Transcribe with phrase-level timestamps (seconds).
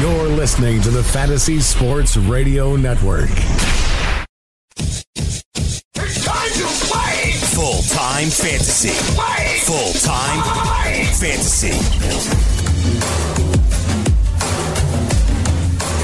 [0.00, 3.30] You're listening to the Fantasy Sports Radio Network.
[4.76, 7.32] It's time to play!
[7.32, 8.90] Full time fantasy.
[9.16, 9.58] Play!
[9.64, 10.40] Full time
[11.16, 11.74] fantasy.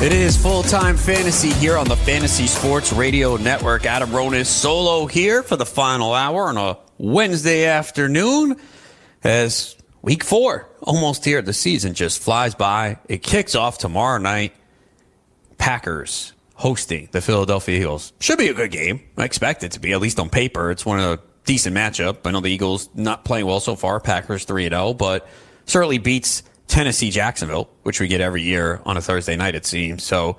[0.05, 3.87] It is full time fantasy here on the Fantasy Sports Radio Network.
[3.87, 8.57] Adam Ronis solo here for the final hour on a Wednesday afternoon
[9.23, 11.43] as week four almost here.
[11.43, 12.99] The season just flies by.
[13.09, 14.55] It kicks off tomorrow night.
[15.59, 18.13] Packers hosting the Philadelphia Eagles.
[18.21, 19.01] Should be a good game.
[19.17, 20.71] I expect it to be, at least on paper.
[20.71, 22.19] It's one of a decent matchup.
[22.25, 24.01] I know the Eagles not playing well so far.
[24.01, 25.27] Packers 3 0, but
[25.67, 30.03] certainly beats Tennessee Jacksonville, which we get every year on a Thursday night, it seems.
[30.03, 30.39] So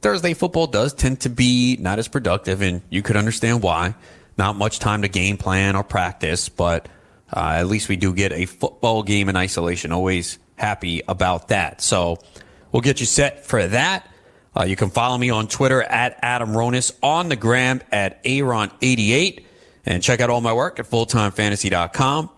[0.00, 3.94] Thursday football does tend to be not as productive, and you could understand why.
[4.38, 6.88] Not much time to game plan or practice, but
[7.32, 9.92] uh, at least we do get a football game in isolation.
[9.92, 11.80] Always happy about that.
[11.80, 12.18] So
[12.72, 14.08] we'll get you set for that.
[14.56, 19.44] Uh, you can follow me on Twitter at Adam Ronis, on the gram at Aaron88,
[19.84, 22.30] and check out all my work at fulltimefantasy.com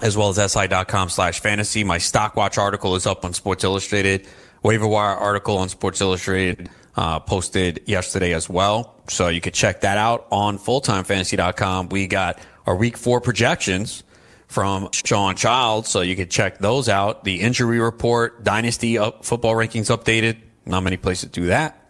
[0.00, 1.84] as well as si.com slash fantasy.
[1.84, 4.26] My stock watch article is up on Sports Illustrated.
[4.62, 8.94] Waiver wire article on Sports Illustrated uh, posted yesterday as well.
[9.08, 11.90] So you could check that out on fulltimefantasy.com.
[11.90, 14.02] We got our week four projections
[14.48, 15.86] from Sean Child.
[15.86, 17.24] So you can check those out.
[17.24, 20.38] The injury report, dynasty up, football rankings updated.
[20.66, 21.80] Not many places do that.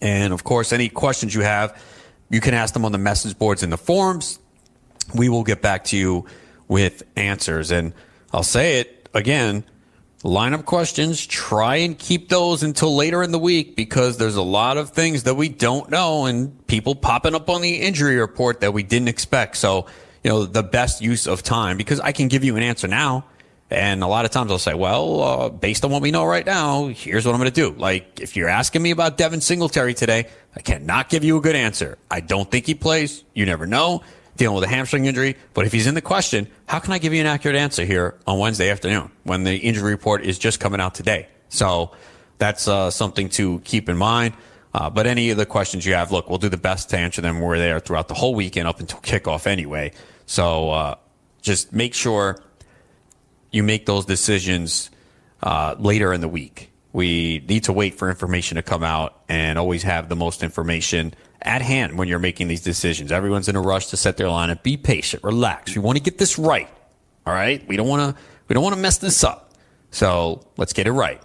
[0.00, 1.80] And of course, any questions you have,
[2.30, 4.38] you can ask them on the message boards in the forums.
[5.14, 6.26] We will get back to you
[6.68, 7.70] with answers.
[7.70, 7.92] And
[8.32, 9.64] I'll say it again
[10.22, 14.76] lineup questions, try and keep those until later in the week because there's a lot
[14.76, 18.72] of things that we don't know and people popping up on the injury report that
[18.72, 19.56] we didn't expect.
[19.56, 19.86] So,
[20.24, 23.24] you know, the best use of time because I can give you an answer now.
[23.70, 26.44] And a lot of times I'll say, well, uh, based on what we know right
[26.44, 27.78] now, here's what I'm going to do.
[27.78, 31.54] Like, if you're asking me about Devin Singletary today, I cannot give you a good
[31.54, 31.98] answer.
[32.10, 33.24] I don't think he plays.
[33.34, 34.02] You never know
[34.38, 35.36] dealing with a hamstring injury.
[35.52, 38.18] But if he's in the question, how can I give you an accurate answer here
[38.26, 41.28] on Wednesday afternoon when the injury report is just coming out today?
[41.50, 41.90] So
[42.38, 44.34] that's uh, something to keep in mind.
[44.72, 47.20] Uh, but any of the questions you have, look, we'll do the best to answer
[47.20, 47.40] them.
[47.40, 49.92] We're there throughout the whole weekend up until kickoff anyway.
[50.26, 50.94] So uh,
[51.42, 52.38] just make sure
[53.50, 54.90] you make those decisions
[55.42, 56.70] uh, later in the week.
[56.92, 61.14] We need to wait for information to come out and always have the most information
[61.42, 63.12] at hand when you're making these decisions.
[63.12, 64.62] Everyone's in a rush to set their lineup.
[64.62, 65.74] Be patient, relax.
[65.74, 66.68] We want to get this right.
[67.26, 67.66] All right.
[67.68, 69.52] We don't want to, we don't want to mess this up.
[69.90, 71.20] So let's get it right.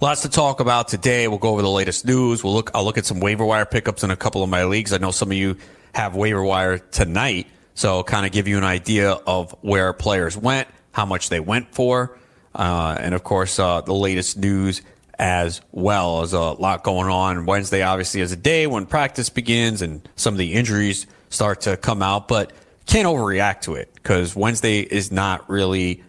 [0.00, 1.28] Lots to talk about today.
[1.28, 2.42] We'll go over the latest news.
[2.42, 4.92] We'll look, I'll look at some waiver wire pickups in a couple of my leagues.
[4.92, 5.56] I know some of you
[5.94, 7.48] have waiver wire tonight.
[7.74, 11.74] So kind of give you an idea of where players went, how much they went
[11.74, 12.18] for.
[12.54, 14.82] Uh, and of course, uh, the latest news
[15.20, 16.18] as well.
[16.18, 17.44] There's a lot going on.
[17.44, 21.76] Wednesday, obviously, is a day when practice begins and some of the injuries start to
[21.76, 22.52] come out, but
[22.86, 26.02] can't overreact to it because Wednesday is not really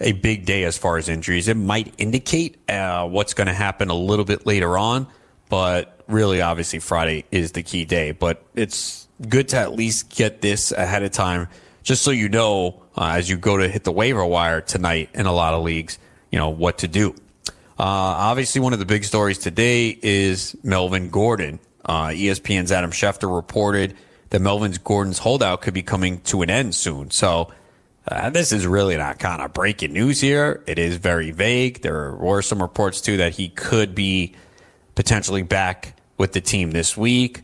[0.00, 1.48] a big day as far as injuries.
[1.48, 5.06] It might indicate uh, what's going to happen a little bit later on,
[5.50, 8.12] but really, obviously, Friday is the key day.
[8.12, 11.48] But it's good to at least get this ahead of time
[11.82, 15.26] just so you know uh, as you go to hit the waiver wire tonight in
[15.26, 15.98] a lot of leagues,
[16.32, 17.14] you know, what to do.
[17.78, 21.60] Uh, obviously, one of the big stories today is Melvin Gordon.
[21.84, 23.94] Uh, ESPN's Adam Schefter reported
[24.30, 27.10] that Melvin Gordon's holdout could be coming to an end soon.
[27.10, 27.52] So,
[28.08, 30.62] uh, this is really not kind of breaking news here.
[30.66, 31.82] It is very vague.
[31.82, 34.34] There were some reports too that he could be
[34.94, 37.42] potentially back with the team this week.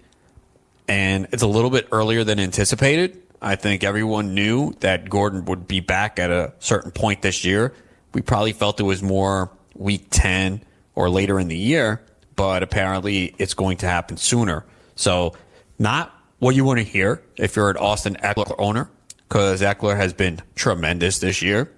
[0.89, 3.21] And it's a little bit earlier than anticipated.
[3.43, 7.75] I think everyone knew that Gordon would be back at a certain point this year.
[8.15, 10.63] We probably felt it was more week 10
[10.95, 12.03] or later in the year,
[12.37, 14.65] but apparently it's going to happen sooner.
[14.95, 15.35] So,
[15.79, 18.91] not what you want to hear if you're an Austin Ekeler owner,
[19.29, 21.73] because Ekeler has been tremendous this year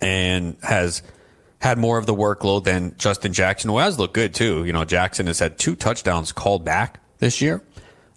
[0.00, 1.02] and has
[1.58, 4.64] had more of the workload than Justin Jackson, who has looked good too.
[4.64, 7.62] You know, Jackson has had two touchdowns called back this year,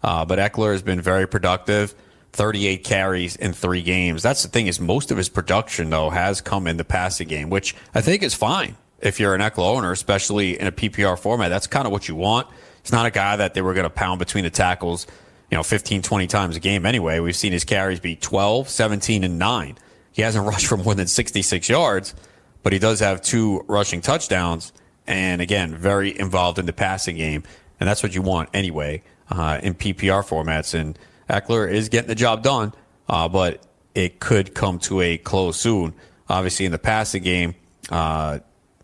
[0.04, 1.96] uh, but Ekeler has been very productive.
[2.34, 4.24] 38 carries in three games.
[4.24, 7.50] That's the thing is most of his production though has come in the passing game,
[7.50, 11.50] which I think is fine if you're an Ekeler owner, especially in a PPR format.
[11.50, 12.48] That's kind of what you want.
[12.80, 15.08] It's not a guy that they were going to pound between the tackles,
[15.52, 17.20] you know, 15, 20 times a game anyway.
[17.20, 19.78] We've seen his carries be 12, 17, and 9.
[20.12, 22.16] He hasn't rushed for more than 66 yards,
[22.64, 24.74] but he does have two rushing touchdowns.
[25.08, 27.44] And again, very involved in the passing game.
[27.80, 30.80] And that's what you want anyway uh, in PPR formats.
[30.80, 31.00] And
[31.30, 32.74] Ekeler is getting the job done,
[33.08, 33.62] uh, but
[33.96, 35.94] it could come to a close soon.
[36.28, 37.56] Obviously, in the passing game,
[37.90, 38.40] uh,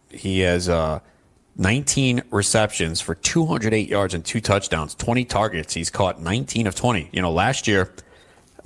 [0.10, 1.00] He has uh,
[1.58, 5.74] 19 receptions for 208 yards and two touchdowns, 20 targets.
[5.74, 7.10] He's caught 19 of 20.
[7.12, 7.94] You know, last year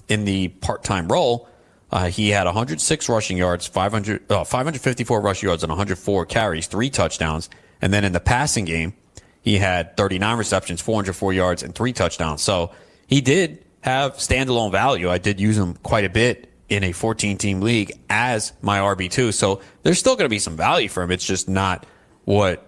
[0.07, 1.47] in the part time role,
[1.91, 6.89] uh, he had 106 rushing yards, 500, uh, 554 rushing yards, and 104 carries, three
[6.89, 7.49] touchdowns.
[7.81, 8.93] And then in the passing game,
[9.41, 12.41] he had 39 receptions, 404 yards, and three touchdowns.
[12.41, 12.71] So
[13.07, 15.09] he did have standalone value.
[15.09, 19.33] I did use him quite a bit in a 14 team league as my RB2.
[19.33, 21.11] So there's still going to be some value for him.
[21.11, 21.85] It's just not
[22.25, 22.65] what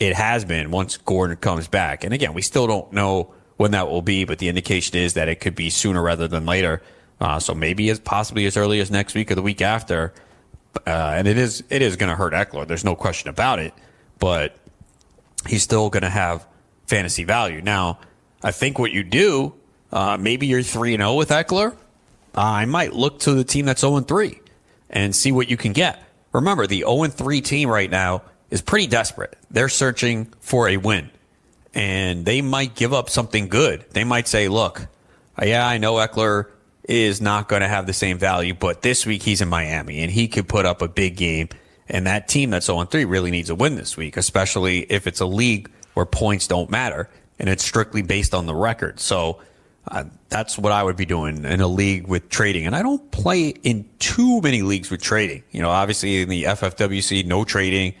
[0.00, 2.04] it has been once Gordon comes back.
[2.04, 5.28] And again, we still don't know when that will be, but the indication is that
[5.28, 6.80] it could be sooner rather than later.
[7.20, 10.14] Uh, so maybe as possibly as early as next week or the week after.
[10.86, 12.66] Uh, and it is it is going to hurt Ekeler.
[12.66, 13.74] There's no question about it.
[14.20, 14.56] But
[15.46, 16.46] he's still going to have
[16.86, 17.60] fantasy value.
[17.60, 17.98] Now,
[18.42, 19.54] I think what you do,
[19.92, 21.72] uh, maybe you're 3 0 with Ekeler.
[21.72, 24.40] Uh, I might look to the team that's 0 3
[24.90, 26.02] and see what you can get.
[26.32, 29.36] Remember, the 0 3 team right now is pretty desperate.
[29.50, 31.10] They're searching for a win,
[31.74, 33.84] and they might give up something good.
[33.90, 34.86] They might say, look,
[35.40, 36.46] uh, yeah, I know Ekeler
[36.84, 40.10] is not going to have the same value, but this week he's in Miami and
[40.10, 41.50] he could put up a big game
[41.88, 45.20] and that team that's 0 3 really needs a win this week, especially if it's
[45.20, 47.08] a league where points don't matter
[47.38, 49.00] and it's strictly based on the record.
[49.00, 49.40] So
[49.90, 52.66] uh, that's what I would be doing in a league with trading.
[52.66, 55.42] And I don't play in too many leagues with trading.
[55.50, 57.94] You know, obviously in the FFWC, no trading.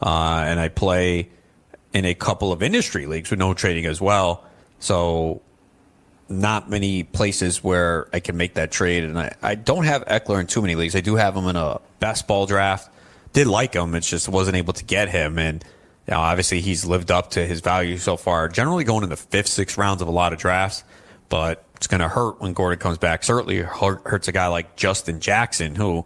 [0.00, 1.28] Uh, and I play
[1.92, 4.44] in a couple of industry leagues with no trading as well.
[4.78, 5.42] So
[6.28, 9.04] not many places where I can make that trade.
[9.04, 10.96] And I, I don't have Ekeler in too many leagues.
[10.96, 12.88] I do have him in a best ball draft
[13.32, 13.94] did like him.
[13.94, 15.38] It's just wasn't able to get him.
[15.38, 15.64] And
[16.06, 18.48] you know, obviously he's lived up to his value so far.
[18.48, 20.84] Generally going in the fifth, sixth rounds of a lot of drafts,
[21.32, 23.24] but it's going to hurt when Gordon comes back.
[23.24, 26.04] Certainly hurts a guy like Justin Jackson who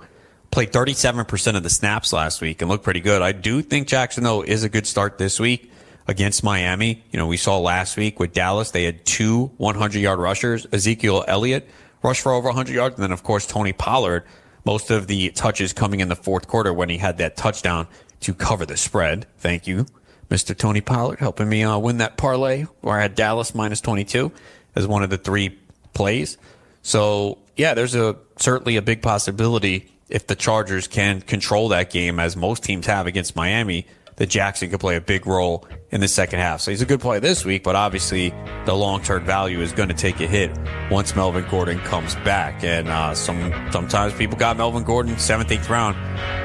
[0.52, 3.22] played 37% of the snaps last week and looked pretty good.
[3.22, 5.72] I do think Jackson though is a good start this week
[6.06, 7.02] against Miami.
[7.10, 10.64] You know, we saw last week with Dallas, they had two 100 yard rushers.
[10.70, 11.68] Ezekiel Elliott
[12.04, 12.94] rushed for over 100 yards.
[12.94, 14.22] And then of course, Tony Pollard
[14.64, 17.88] most of the touches coming in the fourth quarter when he had that touchdown
[18.20, 19.26] to cover the spread.
[19.38, 19.86] Thank you,
[20.30, 20.56] Mr.
[20.56, 24.30] Tony Pollard, helping me uh, win that parlay where I had Dallas minus 22
[24.76, 25.58] as one of the three
[25.94, 26.38] plays.
[26.82, 32.20] So, yeah, there's a certainly a big possibility if the Chargers can control that game
[32.20, 33.86] as most teams have against Miami
[34.16, 36.60] that Jackson could play a big role in the second half.
[36.60, 38.32] So he's a good play this week, but obviously
[38.64, 40.50] the long term value is going to take a hit
[40.90, 42.64] once Melvin Gordon comes back.
[42.64, 45.96] And uh, some sometimes people got Melvin Gordon seventh, eighth round.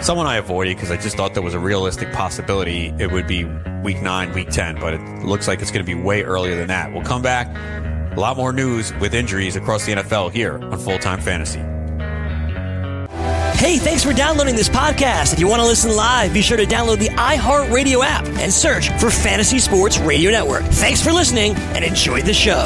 [0.04, 3.46] Someone I avoided because I just thought there was a realistic possibility it would be
[3.84, 6.68] week nine, week ten, but it looks like it's going to be way earlier than
[6.68, 6.92] that.
[6.92, 7.48] We'll come back.
[8.14, 11.60] A lot more news with injuries across the NFL here on Full Time Fantasy.
[13.58, 15.32] Hey, thanks for downloading this podcast.
[15.32, 18.90] If you want to listen live, be sure to download the iHeartRadio app and search
[19.00, 20.64] for Fantasy Sports Radio Network.
[20.64, 22.66] Thanks for listening and enjoy the show.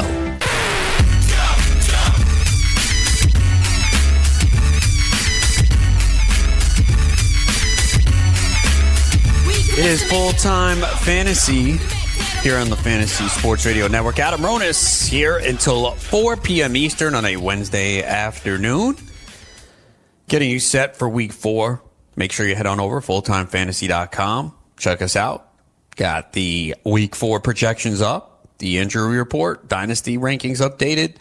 [9.78, 11.78] It is full time fantasy
[12.46, 14.20] here on the Fantasy Sports Radio Network.
[14.20, 16.76] Adam Ronis here until 4 p.m.
[16.76, 18.96] Eastern on a Wednesday afternoon
[20.28, 21.82] getting you set for week four.
[22.14, 24.54] Make sure you head on over to fulltimefantasy.com.
[24.76, 25.48] Check us out.
[25.96, 31.16] Got the week four projections up, the injury report, dynasty rankings updated,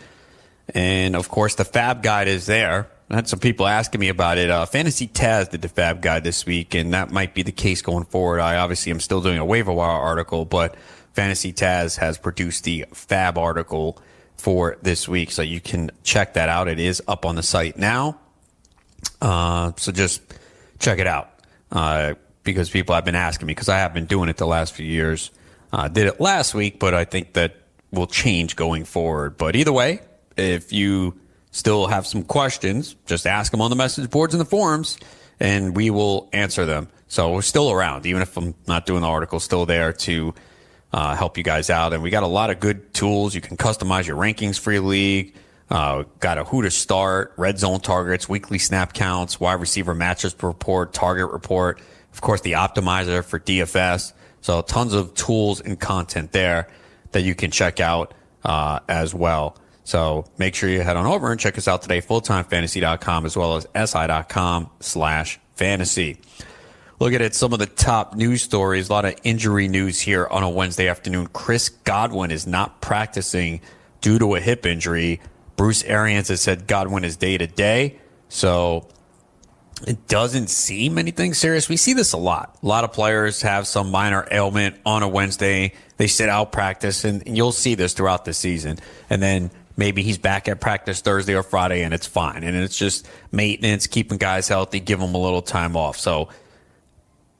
[0.76, 2.88] and of course the Fab Guide is there.
[3.10, 4.52] I had some people asking me about it.
[4.52, 7.82] Uh, Fantasy Taz did the Fab Guide this week, and that might be the case
[7.82, 8.40] going forward.
[8.40, 10.76] I obviously am still doing a waiver wire article, but
[11.16, 13.98] Fantasy Taz has produced the Fab article
[14.36, 16.68] for this week, so you can check that out.
[16.68, 18.20] It is up on the site now.
[19.22, 20.22] Uh, so just
[20.78, 21.30] check it out
[21.72, 24.74] uh, because people have been asking me because I have been doing it the last
[24.74, 25.32] few years.
[25.72, 27.56] Uh, did it last week, but I think that
[27.92, 29.38] will change going forward.
[29.38, 30.02] But either way,
[30.36, 31.18] if you
[31.52, 34.98] still have some questions, just ask them on the message boards and the forums,
[35.40, 36.90] and we will answer them.
[37.08, 40.34] So we're still around, even if I'm not doing the article, still there to
[40.96, 41.92] uh, help you guys out.
[41.92, 43.36] And we got a lot of good tools.
[43.36, 45.36] You can customize your rankings for your league.
[45.70, 50.42] Uh, got a who to start, red zone targets, weekly snap counts, wide receiver matchups
[50.42, 51.82] report, target report.
[52.14, 54.14] Of course, the optimizer for DFS.
[54.40, 56.70] So tons of tools and content there
[57.12, 58.14] that you can check out
[58.46, 59.58] uh, as well.
[59.84, 63.58] So make sure you head on over and check us out today, fulltimefantasy.com as well
[63.58, 66.22] as si.com slash fantasy.
[67.00, 70.44] Looking at some of the top news stories, a lot of injury news here on
[70.44, 71.28] a Wednesday afternoon.
[71.28, 73.60] Chris Godwin is not practicing
[74.00, 75.20] due to a hip injury.
[75.58, 78.00] Bruce Arians has said Godwin is day to day.
[78.30, 78.88] So
[79.86, 81.68] it doesn't seem anything serious.
[81.68, 82.58] We see this a lot.
[82.64, 85.74] A lot of players have some minor ailment on a Wednesday.
[85.98, 88.80] They sit out practice, and, and you'll see this throughout the season.
[89.10, 92.44] And then maybe he's back at practice Thursday or Friday, and it's fine.
[92.44, 95.98] And it's just maintenance, keeping guys healthy, give them a little time off.
[95.98, 96.30] So,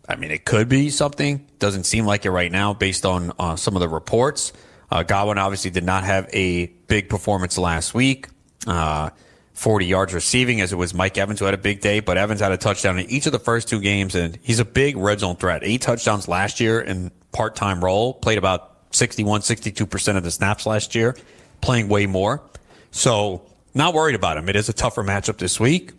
[0.08, 1.48] I mean, it could be something.
[1.60, 4.54] Doesn't seem like it right now based on uh, some of the reports.
[4.92, 8.28] Uh, Godwin obviously did not have a big performance last week.
[8.68, 9.10] Uh,
[9.54, 12.42] 40 yards receiving as it was Mike Evans who had a big day, but Evans
[12.42, 15.22] had a touchdown in each of the first two games and he's a big red
[15.22, 15.62] zone threat.
[15.64, 20.94] Eight touchdowns last year in part-time role, played about 61, 62% of the snaps last
[20.94, 21.16] year,
[21.62, 22.44] playing way more.
[22.92, 23.44] So
[23.74, 24.50] not worried about him.
[24.50, 25.92] It is a tougher matchup this week,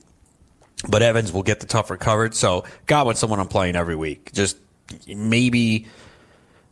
[0.88, 2.34] but Evans will get the tougher coverage.
[2.34, 4.32] So Godwin's someone I'm playing every week.
[4.32, 4.58] Just
[5.06, 5.86] maybe,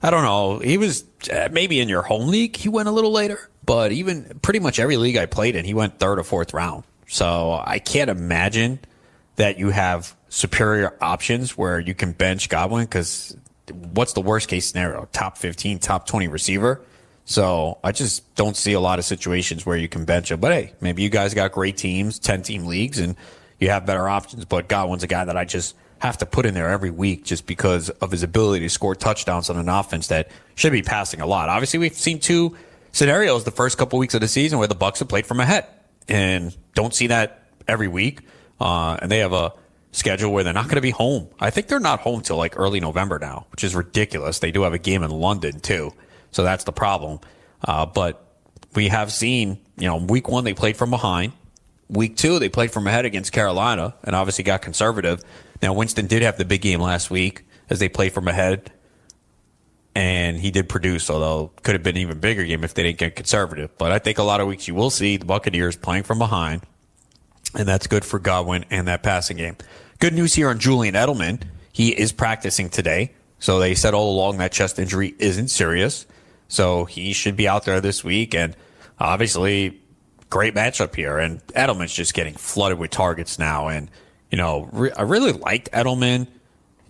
[0.02, 0.58] I don't know.
[0.58, 2.56] He was uh, maybe in your home league.
[2.56, 5.74] He went a little later but even pretty much every league I played in, he
[5.74, 6.84] went third or fourth round.
[7.08, 8.78] So I can't imagine
[9.36, 13.36] that you have superior options where you can bench Godwin because
[13.92, 15.08] what's the worst case scenario?
[15.12, 16.80] Top 15, top 20 receiver.
[17.24, 20.40] So I just don't see a lot of situations where you can bench him.
[20.40, 23.16] But hey, maybe you guys got great teams, 10 team leagues, and
[23.58, 24.44] you have better options.
[24.44, 27.46] But Godwin's a guy that I just have to put in there every week just
[27.46, 31.26] because of his ability to score touchdowns on an offense that should be passing a
[31.26, 31.48] lot.
[31.48, 32.56] Obviously, we've seen two
[32.92, 35.66] scenarios the first couple weeks of the season where the Bucs have played from ahead,
[36.08, 38.20] and don't see that every week.
[38.60, 39.52] Uh, and they have a
[39.92, 41.28] schedule where they're not going to be home.
[41.40, 44.38] I think they're not home till like early November now, which is ridiculous.
[44.40, 45.92] They do have a game in London too,
[46.30, 47.20] so that's the problem.
[47.66, 48.24] Uh, but
[48.74, 51.32] we have seen, you know, week one they played from behind.
[51.88, 55.22] Week two they played from ahead against Carolina, and obviously got conservative.
[55.62, 58.70] Now Winston did have the big game last week as they played from ahead
[59.94, 62.98] and he did produce, although could have been an even bigger game if they didn't
[62.98, 63.76] get conservative.
[63.78, 66.62] But I think a lot of weeks you will see the Buccaneers playing from behind,
[67.54, 69.56] and that's good for Godwin and that passing game.
[70.00, 71.42] Good news here on Julian Edelman.
[71.72, 73.12] He is practicing today.
[73.38, 76.06] So they said all along that chest injury isn't serious.
[76.48, 78.34] So he should be out there this week.
[78.34, 78.56] And
[78.98, 79.80] obviously,
[80.34, 81.16] great matchup here.
[81.16, 83.68] And Edelman's just getting flooded with targets now.
[83.68, 83.88] And,
[84.32, 86.26] you know, re- I really liked Edelman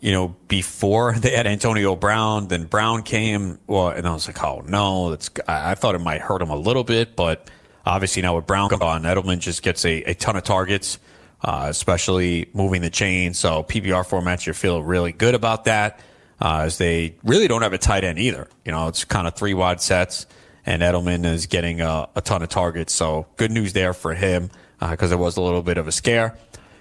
[0.00, 3.58] you know, before they had Antonio Brown, then Brown came.
[3.66, 5.30] Well, and I was like, oh no, that's.
[5.46, 7.50] I thought it might hurt him a little bit, but
[7.86, 10.98] obviously now with Brown gone, Edelman just gets a, a ton of targets,
[11.42, 13.34] uh, especially moving the chain.
[13.34, 16.00] So PPR formats, you feel really good about that,
[16.40, 18.48] uh, as they really don't have a tight end either.
[18.64, 20.26] You know, it's kind of three wide sets,
[20.66, 22.92] and Edelman is getting a, a ton of targets.
[22.92, 25.92] So good news there for him because uh, it was a little bit of a
[25.92, 26.37] scare.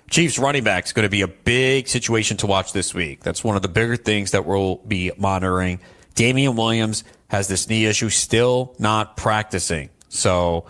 [0.09, 3.21] Chiefs running back is going to be a big situation to watch this week.
[3.23, 5.79] That's one of the bigger things that we'll be monitoring.
[6.15, 9.89] Damien Williams has this knee issue, still not practicing.
[10.09, 10.65] So,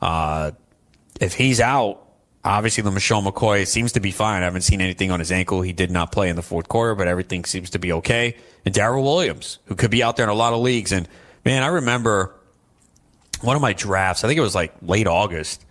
[0.00, 0.52] uh,
[1.20, 2.08] if he's out,
[2.44, 4.42] obviously the Michelle McCoy seems to be fine.
[4.42, 5.60] I haven't seen anything on his ankle.
[5.60, 8.36] He did not play in the fourth quarter, but everything seems to be okay.
[8.64, 10.92] And Darrel Williams, who could be out there in a lot of leagues.
[10.92, 11.08] And
[11.44, 12.34] man, I remember
[13.42, 15.64] one of my drafts, I think it was like late August.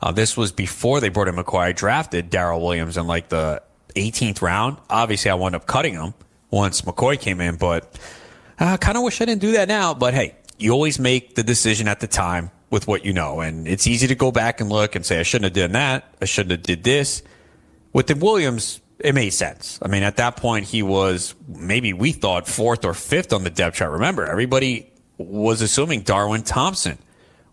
[0.00, 1.60] Uh, this was before they brought in McCoy.
[1.60, 3.62] I drafted Darrel Williams in like the
[3.96, 4.76] 18th round.
[4.90, 6.14] Obviously, I wound up cutting him
[6.50, 7.98] once McCoy came in, but
[8.58, 9.94] I kind of wish I didn't do that now.
[9.94, 13.68] But hey, you always make the decision at the time with what you know, and
[13.68, 16.04] it's easy to go back and look and say I shouldn't have done that.
[16.20, 17.22] I shouldn't have did this.
[17.92, 19.78] With the Williams, it made sense.
[19.80, 23.50] I mean, at that point, he was maybe we thought fourth or fifth on the
[23.50, 23.92] depth chart.
[23.92, 26.98] Remember, everybody was assuming Darwin Thompson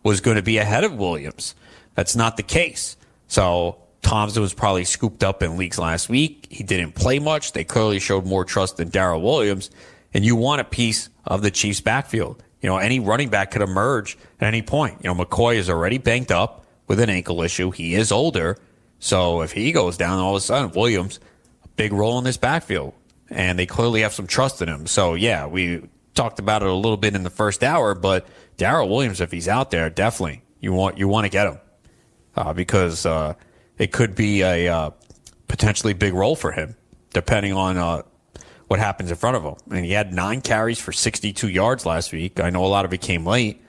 [0.03, 1.55] was going to be ahead of Williams.
[1.95, 2.97] That's not the case.
[3.27, 6.47] So Thompson was probably scooped up in leagues last week.
[6.49, 7.53] He didn't play much.
[7.53, 9.69] They clearly showed more trust than Darrel Williams.
[10.13, 12.43] And you want a piece of the Chiefs backfield.
[12.61, 14.99] You know, any running back could emerge at any point.
[15.03, 17.71] You know, McCoy is already banked up with an ankle issue.
[17.71, 18.57] He is older.
[18.99, 21.19] So if he goes down, all of a sudden, Williams,
[21.63, 22.93] a big role in this backfield.
[23.29, 24.87] And they clearly have some trust in him.
[24.87, 25.81] So yeah, we
[26.13, 28.27] talked about it a little bit in the first hour, but
[28.57, 31.59] Darrel Williams, if he's out there, definitely you want, you want to get him
[32.35, 33.33] uh, because uh,
[33.77, 34.91] it could be a uh,
[35.47, 36.75] potentially big role for him,
[37.13, 38.03] depending on uh,
[38.67, 39.55] what happens in front of him.
[39.75, 42.39] And he had nine carries for 62 yards last week.
[42.39, 43.61] I know a lot of it came late,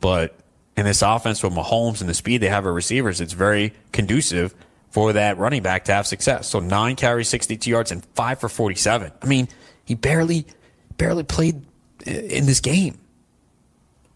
[0.00, 0.36] but
[0.76, 4.54] in this offense with Mahomes and the speed they have at receivers, it's very conducive
[4.90, 6.48] for that running back to have success.
[6.48, 9.10] So nine carries, 62 yards, and five for 47.
[9.20, 9.48] I mean,
[9.84, 10.46] he barely,
[10.98, 11.62] barely played
[12.06, 12.98] in this game.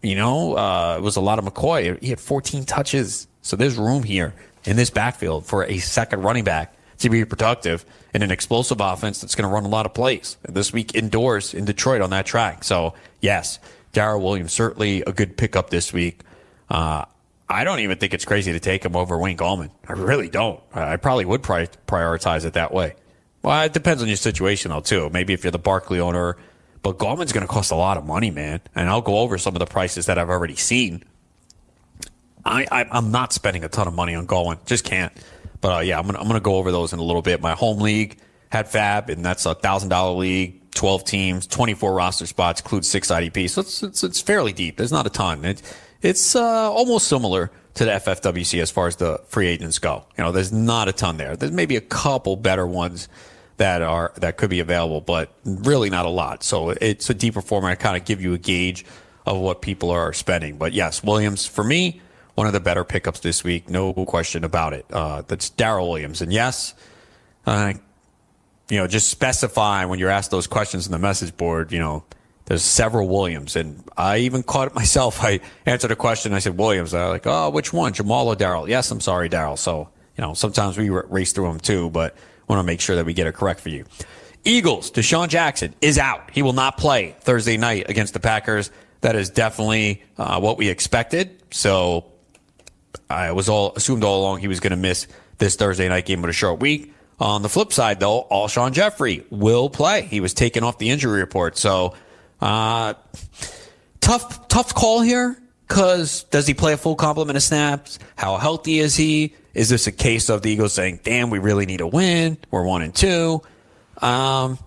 [0.01, 2.01] You know, uh, it was a lot of McCoy.
[2.01, 3.27] He had 14 touches.
[3.41, 4.33] So there's room here
[4.65, 9.21] in this backfield for a second running back to be productive in an explosive offense
[9.21, 10.37] that's going to run a lot of plays.
[10.47, 12.63] This week indoors in Detroit on that track.
[12.63, 13.59] So yes,
[13.93, 16.21] Darrel Williams certainly a good pickup this week.
[16.69, 17.05] Uh,
[17.49, 19.71] I don't even think it's crazy to take him over Wayne Gallman.
[19.87, 20.61] I really don't.
[20.73, 22.93] I probably would pri- prioritize it that way.
[23.41, 25.09] Well, it depends on your situation, though, too.
[25.11, 26.37] Maybe if you're the Barkley owner,
[26.81, 28.61] but Gallman's going to cost a lot of money, man.
[28.75, 31.03] And I'll go over some of the prices that I've already seen.
[32.45, 35.11] I, I am not spending a ton of money on Gallman, just can't.
[35.61, 37.41] But uh, yeah, I'm gonna I'm gonna go over those in a little bit.
[37.41, 38.17] My home league
[38.49, 43.09] had Fab, and that's a thousand dollar league, 12 teams, 24 roster spots, includes six
[43.09, 43.49] IDPs.
[43.51, 44.77] So it's, it's, it's fairly deep.
[44.77, 45.43] There's not a ton.
[45.43, 45.61] It,
[46.01, 50.05] it's uh, almost similar to the FFWC as far as the free agents go.
[50.17, 51.35] You know, there's not a ton there.
[51.35, 53.09] There's maybe a couple better ones
[53.59, 56.43] that are that could be available, but really not a lot.
[56.43, 58.85] So it's a deeper format to kind of give you a gauge
[59.25, 60.57] of what people are spending.
[60.57, 62.01] But yes, Williams for me,
[62.35, 64.85] one of the better pickups this week, no question about it.
[64.91, 66.73] Uh, that's Darrel Williams, and yes,
[67.45, 67.73] uh,
[68.69, 71.71] you know, just specify when you're asked those questions in the message board.
[71.71, 72.03] You know,
[72.45, 75.23] there's several Williams, and I even caught it myself.
[75.23, 76.33] I answered a question.
[76.33, 76.91] I said Williams.
[76.91, 78.69] They're like, oh, which one, Jamaal or Darrel?
[78.69, 79.57] Yes, I'm sorry, Darrel.
[79.57, 79.89] So
[80.19, 82.13] you know, sometimes we race through them too, but
[82.49, 83.85] want to make sure that we get it correct for you.
[84.43, 86.31] Eagles, DeSean Jackson is out.
[86.31, 88.71] He will not play Thursday night against the Packers.
[89.01, 91.41] That is definitely uh, what we expected.
[91.51, 92.05] So
[93.09, 96.21] I was all assumed all along he was going to miss this Thursday night game
[96.21, 96.93] with a short week.
[97.19, 100.03] On the flip side, though, Alshon Jeffery will play.
[100.03, 101.57] He was taken off the injury report.
[101.57, 101.93] So,
[102.39, 102.93] uh,
[103.99, 105.37] tough, tough call here.
[105.67, 107.99] Cause does he play a full complement of snaps?
[108.15, 109.35] How healthy is he?
[109.53, 112.37] Is this a case of the Eagles saying, damn, we really need a win?
[112.51, 113.41] We're one and two.
[113.97, 114.59] Um,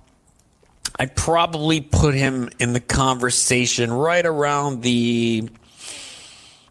[0.99, 5.49] I'd probably put him in the conversation right around the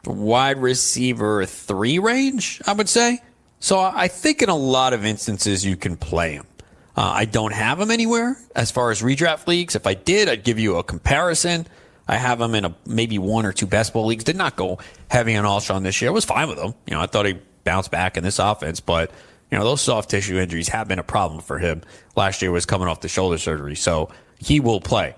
[0.05, 3.19] wide receiver three range, I would say.
[3.59, 6.45] So I think in a lot of instances you can play him.
[6.95, 9.75] Uh, I don't have him anywhere as far as redraft leagues.
[9.75, 11.67] If I did, I'd give you a comparison.
[12.07, 14.23] I have him in a maybe one or two best ball leagues.
[14.23, 16.11] Did not go heavy on Alshon this year.
[16.11, 16.73] I was fine with him.
[16.85, 19.11] You know, I thought he bounced back in this offense, but
[19.51, 21.81] you know, those soft tissue injuries have been a problem for him.
[22.15, 25.13] Last year was coming off the shoulder surgery, so he will play.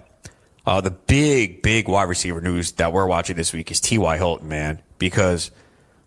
[0.66, 4.18] Uh, the big, big wide receiver news that we're watching this week is T.Y.
[4.18, 5.52] Hilton, man, because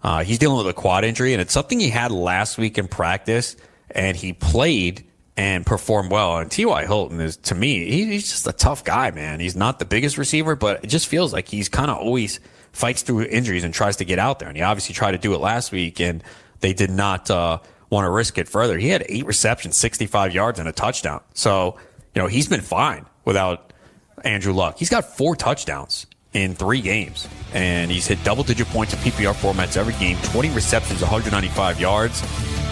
[0.03, 2.89] uh, he's dealing with a quad injury, and it's something he had last week in
[2.89, 3.57] practice,
[3.91, 6.39] and he played and performed well.
[6.39, 6.87] And T.Y.
[6.87, 9.39] Hilton is, to me, he, he's just a tough guy, man.
[9.39, 12.41] He's not the biggest receiver, but it just feels like he's kind of always
[12.77, 14.49] fights through injuries and tries to get out there.
[14.49, 16.23] And he obviously tried to do it last week, and
[16.61, 17.59] they did not uh,
[17.91, 18.77] want to risk it further.
[18.79, 21.23] He had eight receptions, 65 yards, and a touchdown.
[21.35, 21.79] So,
[22.15, 23.73] you know, he's been fine without
[24.25, 24.79] Andrew Luck.
[24.79, 29.33] He's got four touchdowns in three games, and he's hit double digit points in PPR
[29.33, 32.23] formats every game, 20 receptions, 195 yards.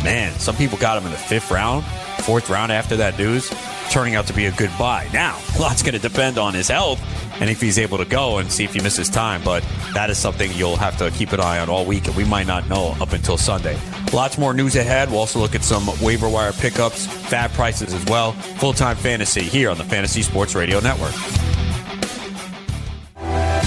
[0.05, 1.83] Man, some people got him in the fifth round,
[2.25, 3.53] fourth round after that news,
[3.91, 5.09] turning out to be a good buy.
[5.13, 7.01] Now, a lot's going to depend on his health
[7.41, 10.19] and if he's able to go and see if he misses time, but that is
[10.19, 12.97] something you'll have to keep an eye on all week, and we might not know
[13.01, 13.79] up until Sunday.
[14.13, 15.11] Lots more news ahead.
[15.11, 18.33] We'll also look at some waiver wire pickups, fab prices as well.
[18.33, 21.15] Full time fantasy here on the Fantasy Sports Radio Network.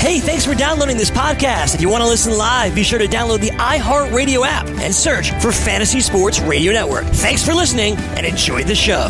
[0.08, 1.76] Hey, thanks for downloading this podcast.
[1.76, 5.32] If you want to listen live, be sure to download the iHeartRadio app and search
[5.42, 7.04] for Fantasy Sports Radio Network.
[7.08, 9.10] Thanks for listening and enjoy the show.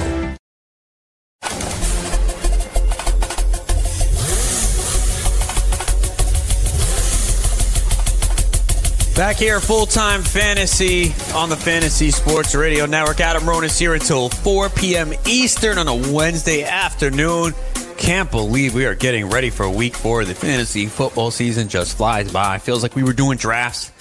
[9.16, 13.20] Back here, full time fantasy on the Fantasy Sports Radio Network.
[13.20, 15.14] Adam Ronis here until 4 p.m.
[15.28, 17.54] Eastern on a Wednesday afternoon.
[17.98, 20.22] Can't believe we are getting ready for week four.
[20.22, 22.60] of The fantasy football season just flies by.
[22.60, 23.92] Feels like we were doing drafts,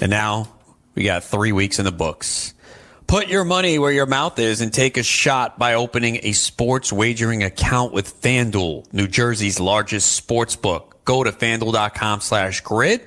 [0.00, 0.48] and now
[0.94, 2.54] we got three weeks in the books.
[3.06, 6.92] Put your money where your mouth is and take a shot by opening a sports
[6.92, 11.04] wagering account with FanDuel, New Jersey's largest sports book.
[11.04, 13.00] Go to fanduel.com slash grid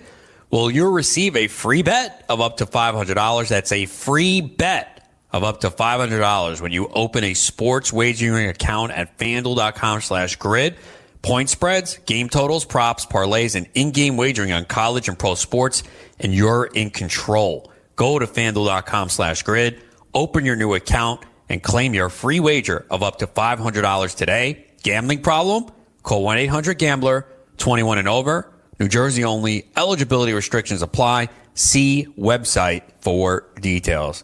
[0.52, 3.48] well, you'll receive a free bet of up to $500.
[3.50, 4.99] That's a free bet
[5.32, 10.76] of up to $500 when you open a sports wagering account at fanduel.com slash grid.
[11.22, 15.84] Point spreads, game totals, props, parlays, and in-game wagering on college and pro sports,
[16.20, 17.72] and you're in control.
[17.96, 23.04] Go to fanduel.com slash grid, open your new account, and claim your free wager of
[23.04, 24.66] up to $500 today.
[24.84, 25.66] Gambling problem?
[26.04, 29.68] Call 1-800-GAMBLER, 21 and over New Jersey only.
[29.76, 31.28] Eligibility restrictions apply.
[31.54, 34.24] See website for details.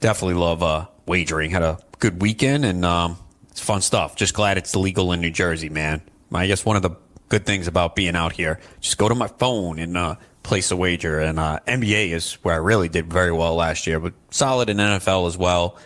[0.00, 1.50] Definitely love uh, wagering.
[1.50, 3.18] Had a good weekend and um,
[3.50, 4.16] it's fun stuff.
[4.16, 6.02] Just glad it's legal in New Jersey, man.
[6.32, 6.90] I guess one of the
[7.28, 10.76] good things about being out here, just go to my phone and uh, place a
[10.76, 11.20] wager.
[11.20, 14.76] And uh, NBA is where I really did very well last year, but solid in
[14.76, 15.78] NFL as well.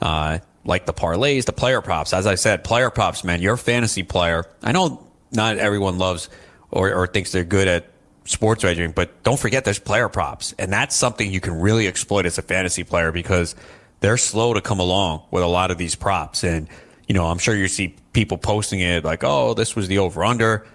[0.00, 2.12] Uh, like the parlays, the player props.
[2.12, 3.40] As I said, player props, man.
[3.40, 4.44] You're a fantasy player.
[4.62, 6.28] I know not everyone loves
[6.70, 7.86] or, or thinks they're good at
[8.28, 10.54] sports wagering, but don't forget there's player props.
[10.58, 13.54] And that's something you can really exploit as a fantasy player because
[14.00, 16.44] they're slow to come along with a lot of these props.
[16.44, 16.68] And,
[17.06, 20.24] you know, I'm sure you see people posting it like, oh, this was the over
[20.24, 20.66] under.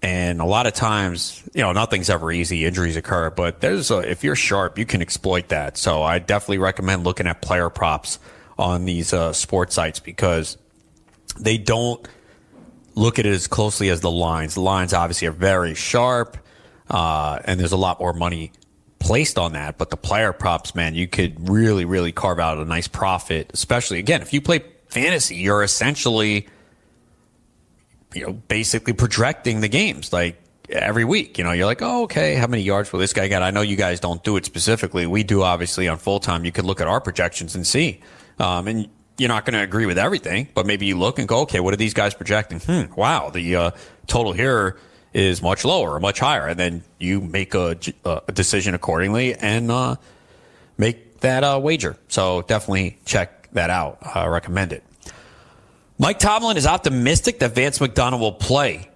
[0.00, 2.64] And a lot of times, you know, nothing's ever easy.
[2.64, 5.76] Injuries occur, but there's a, if you're sharp, you can exploit that.
[5.76, 8.20] So I definitely recommend looking at player props
[8.56, 10.56] on these uh, sports sites because
[11.40, 12.06] they don't
[12.94, 14.54] look at it as closely as the lines.
[14.54, 16.36] The lines obviously are very sharp,
[16.90, 18.52] uh, and there's a lot more money
[18.98, 19.78] placed on that.
[19.78, 23.50] But the player props, man, you could really, really carve out a nice profit.
[23.54, 26.48] Especially again, if you play fantasy, you're essentially
[28.14, 31.38] you know, basically projecting the games like every week.
[31.38, 33.42] You know, you're like, oh, okay, how many yards will this guy get?
[33.42, 35.06] I know you guys don't do it specifically.
[35.06, 36.44] We do obviously on full time.
[36.44, 38.00] You could look at our projections and see.
[38.38, 41.40] Um, and you're not going to agree with everything, but maybe you look and go,
[41.40, 42.60] okay, what are these guys projecting?
[42.60, 43.70] Hmm, wow, the uh,
[44.06, 44.78] total here
[45.12, 46.46] is much lower or much higher.
[46.46, 49.96] And then you make a, a decision accordingly and uh,
[50.76, 51.96] make that uh, wager.
[52.08, 53.98] So definitely check that out.
[54.02, 54.84] I recommend it.
[55.98, 58.88] Mike Tomlin is optimistic that Vance McDonald will play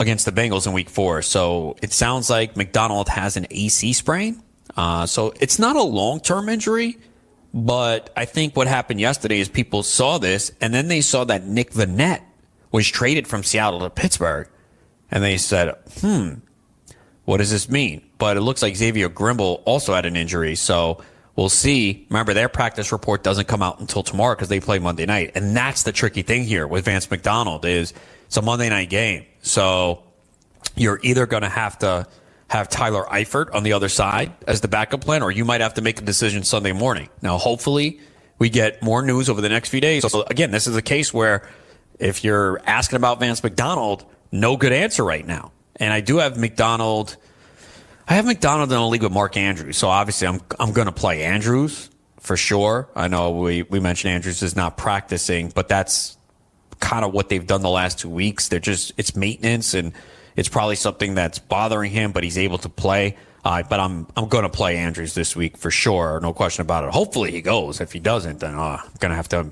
[0.00, 1.22] against the Bengals in week four.
[1.22, 4.42] So it sounds like McDonald has an AC sprain.
[4.76, 6.98] Uh, so it's not a long term injury,
[7.54, 11.46] but I think what happened yesterday is people saw this and then they saw that
[11.46, 12.22] Nick Vannett
[12.72, 14.48] was traded from Seattle to Pittsburgh.
[15.12, 16.34] And they said, hmm,
[17.24, 18.02] what does this mean?
[18.18, 20.56] But it looks like Xavier Grimble also had an injury.
[20.56, 21.02] So
[21.36, 22.06] we'll see.
[22.08, 25.56] Remember, their practice report doesn't come out until tomorrow because they play Monday night, and
[25.56, 27.92] that's the tricky thing here with Vance McDonald is
[28.26, 30.02] it's a Monday night game, so
[30.74, 32.06] you're either going to have to
[32.48, 35.74] have Tyler Eifert on the other side as the backup plan, or you might have
[35.74, 37.08] to make a decision Sunday morning.
[37.22, 38.00] Now, hopefully,
[38.38, 40.10] we get more news over the next few days.
[40.10, 41.48] So again, this is a case where
[41.98, 45.52] if you're asking about Vance McDonald, no good answer right now.
[45.76, 47.16] And I do have McDonald
[48.08, 50.92] I have McDonald in a league with Mark Andrews, so obviously I'm I'm going to
[50.92, 52.88] play Andrews for sure.
[52.94, 56.16] I know we we mentioned Andrews is not practicing, but that's
[56.80, 58.48] kind of what they've done the last two weeks.
[58.48, 59.92] They're just it's maintenance and
[60.34, 63.16] it's probably something that's bothering him, but he's able to play.
[63.44, 66.84] Uh, but I'm I'm going to play Andrews this week for sure, no question about
[66.84, 66.90] it.
[66.90, 67.80] Hopefully he goes.
[67.80, 69.50] If he doesn't, then uh, I'm going to have to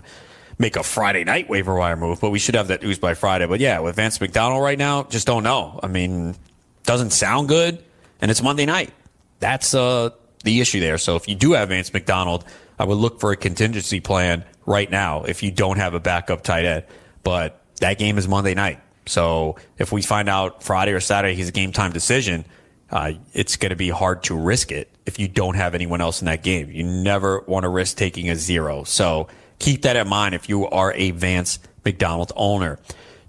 [0.60, 2.20] make a Friday night waiver wire move.
[2.20, 3.46] But we should have that news by Friday.
[3.46, 5.80] But yeah, with Vance McDonald right now, just don't know.
[5.82, 6.36] I mean,
[6.84, 7.82] doesn't sound good
[8.20, 8.92] and it's Monday night.
[9.40, 10.10] That's uh,
[10.44, 10.98] the issue there.
[10.98, 12.44] So if you do have Vance McDonald,
[12.78, 16.42] I would look for a contingency plan right now if you don't have a backup
[16.42, 16.84] tight end.
[17.22, 18.80] But that game is Monday night.
[19.06, 22.44] So if we find out Friday or Saturday he's a game time decision,
[22.90, 26.20] uh, it's going to be hard to risk it if you don't have anyone else
[26.20, 26.70] in that game.
[26.70, 28.84] You never want to risk taking a zero.
[28.84, 29.28] So
[29.60, 32.80] keep that in mind if you are a Vance McDonald owner.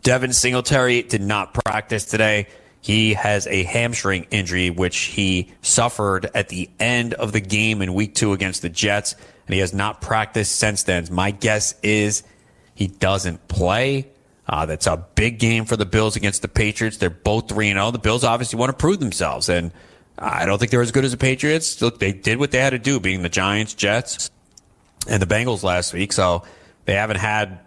[0.02, 2.48] Devin Singletary did not practice today.
[2.82, 7.94] He has a hamstring injury, which he suffered at the end of the game in
[7.94, 9.14] week two against the Jets,
[9.46, 11.08] and he has not practiced since then.
[11.12, 12.24] My guess is
[12.74, 14.08] he doesn't play.
[14.50, 16.98] Uh, that's a big game for the Bills against the Patriots.
[16.98, 17.92] They're both 3 0.
[17.92, 19.72] The Bills obviously want to prove themselves, and
[20.18, 21.80] I don't think they're as good as the Patriots.
[21.82, 24.32] Look, they did what they had to do, being the Giants, Jets,
[25.08, 26.14] and the Bengals last week.
[26.14, 26.44] So
[26.86, 27.60] they haven't had,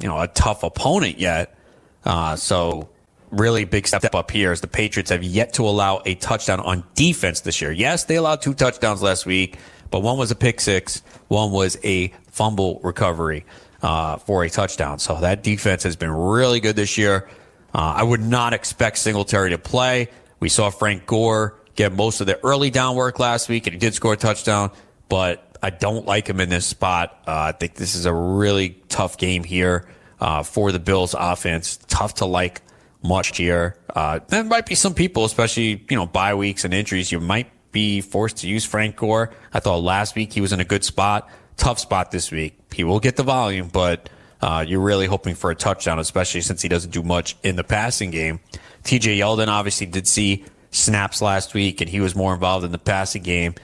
[0.00, 1.56] you know, a tough opponent yet.
[2.04, 2.88] Uh, so
[3.30, 6.84] really big step up here is the Patriots have yet to allow a touchdown on
[6.94, 7.72] defense this year.
[7.72, 9.58] Yes, they allowed two touchdowns last week,
[9.90, 13.44] but one was a pick six, one was a fumble recovery
[13.82, 14.98] uh, for a touchdown.
[14.98, 17.28] So that defense has been really good this year.
[17.74, 20.08] Uh, I would not expect Singletary to play.
[20.40, 23.78] We saw Frank Gore get most of the early down work last week, and he
[23.78, 24.72] did score a touchdown,
[25.08, 27.22] but I don't like him in this spot.
[27.26, 29.88] Uh, I think this is a really tough game here
[30.20, 31.78] uh, for the Bills offense.
[31.88, 32.62] Tough to like
[33.02, 33.76] much here.
[33.94, 37.50] Uh, there might be some people, especially, you know, bye weeks and injuries, you might
[37.72, 39.30] be forced to use Frank Gore.
[39.52, 41.28] I thought last week he was in a good spot.
[41.56, 42.58] Tough spot this week.
[42.72, 44.08] He will get the volume, but
[44.40, 47.64] uh, you're really hoping for a touchdown, especially since he doesn't do much in the
[47.64, 48.40] passing game.
[48.84, 52.78] TJ Yeldon obviously did see snaps last week, and he was more involved in the
[52.78, 53.54] passing game,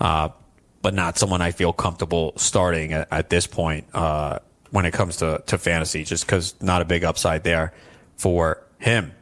[0.00, 0.28] uh,
[0.82, 4.38] but not someone I feel comfortable starting at, at this point uh,
[4.70, 7.72] when it comes to, to fantasy, just because not a big upside there
[8.16, 9.12] for him.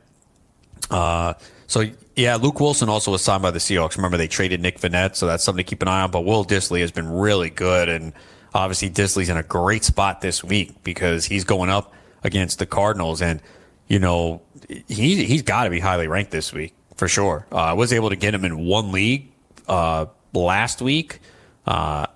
[0.90, 1.34] Uh,
[1.66, 3.96] so yeah, Luke Wilson also was signed by the Seahawks.
[3.96, 6.10] Remember they traded Nick Vannett, so that's something to keep an eye on.
[6.10, 8.12] But Will Dissly has been really good, and
[8.54, 11.92] obviously Dissly's in a great spot this week because he's going up
[12.24, 13.40] against the Cardinals, and
[13.88, 17.46] you know he he's got to be highly ranked this week for sure.
[17.52, 19.30] Uh, I was able to get him in one league
[19.68, 21.20] uh, last week,
[21.66, 22.06] uh,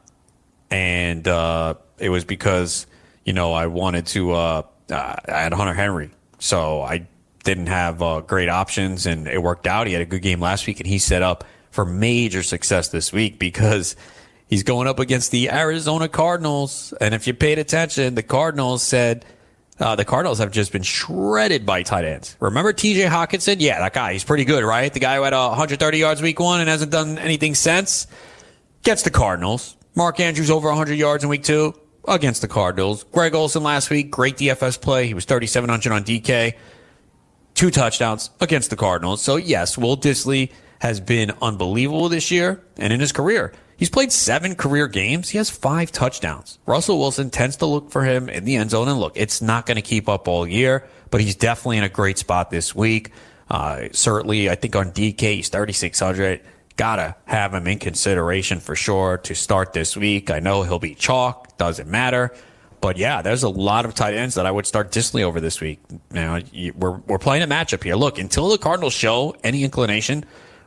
[0.70, 2.86] and uh, it was because
[3.24, 4.32] you know I wanted to.
[4.32, 6.10] Uh, I had Hunter Henry
[6.40, 7.06] so I
[7.44, 9.86] didn't have uh, great options, and it worked out.
[9.86, 13.12] He had a good game last week, and he set up for major success this
[13.12, 13.94] week because
[14.48, 16.92] he's going up against the Arizona Cardinals.
[17.00, 19.24] And if you paid attention, the Cardinals said
[19.78, 22.36] uh, the Cardinals have just been shredded by tight ends.
[22.40, 23.56] Remember TJ Hockenson?
[23.58, 24.14] Yeah, that guy.
[24.14, 24.92] He's pretty good, right?
[24.92, 28.06] The guy who had uh, 130 yards week one and hasn't done anything since
[28.82, 29.76] gets the Cardinals.
[29.94, 31.74] Mark Andrews over 100 yards in week two
[32.06, 33.04] against the Cardinals.
[33.04, 35.06] Greg Olsen last week, great DFS play.
[35.06, 36.54] He was 3,700 on DK,
[37.54, 39.22] two touchdowns against the Cardinals.
[39.22, 43.52] So yes, Will Dissly has been unbelievable this year and in his career.
[43.76, 45.30] He's played seven career games.
[45.30, 46.58] He has five touchdowns.
[46.66, 48.88] Russell Wilson tends to look for him in the end zone.
[48.88, 51.88] And look, it's not going to keep up all year, but he's definitely in a
[51.88, 53.10] great spot this week.
[53.48, 56.40] Uh, certainly, I think on DK, he's 3,600
[56.80, 60.30] gotta have him in consideration for sure to start this week.
[60.30, 62.34] I know he'll be chalk, doesn't matter.
[62.80, 65.60] But yeah, there's a lot of tight ends that I would start Dissly over this
[65.60, 65.78] week.
[66.10, 66.40] Know,
[66.74, 67.96] we're, we're playing a matchup here.
[67.96, 70.24] Look, until the Cardinals show any inclination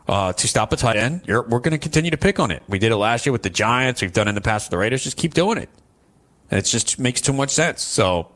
[0.08, 2.62] uh, to stop a tight end, we're going to continue to pick on it.
[2.69, 4.04] We did it last year with the Giants.
[4.04, 5.04] We've done it in the past with the Raiders.
[5.04, 5.69] Just keep doing it.
[6.52, 7.82] It just makes too much sense.
[7.82, 8.32] So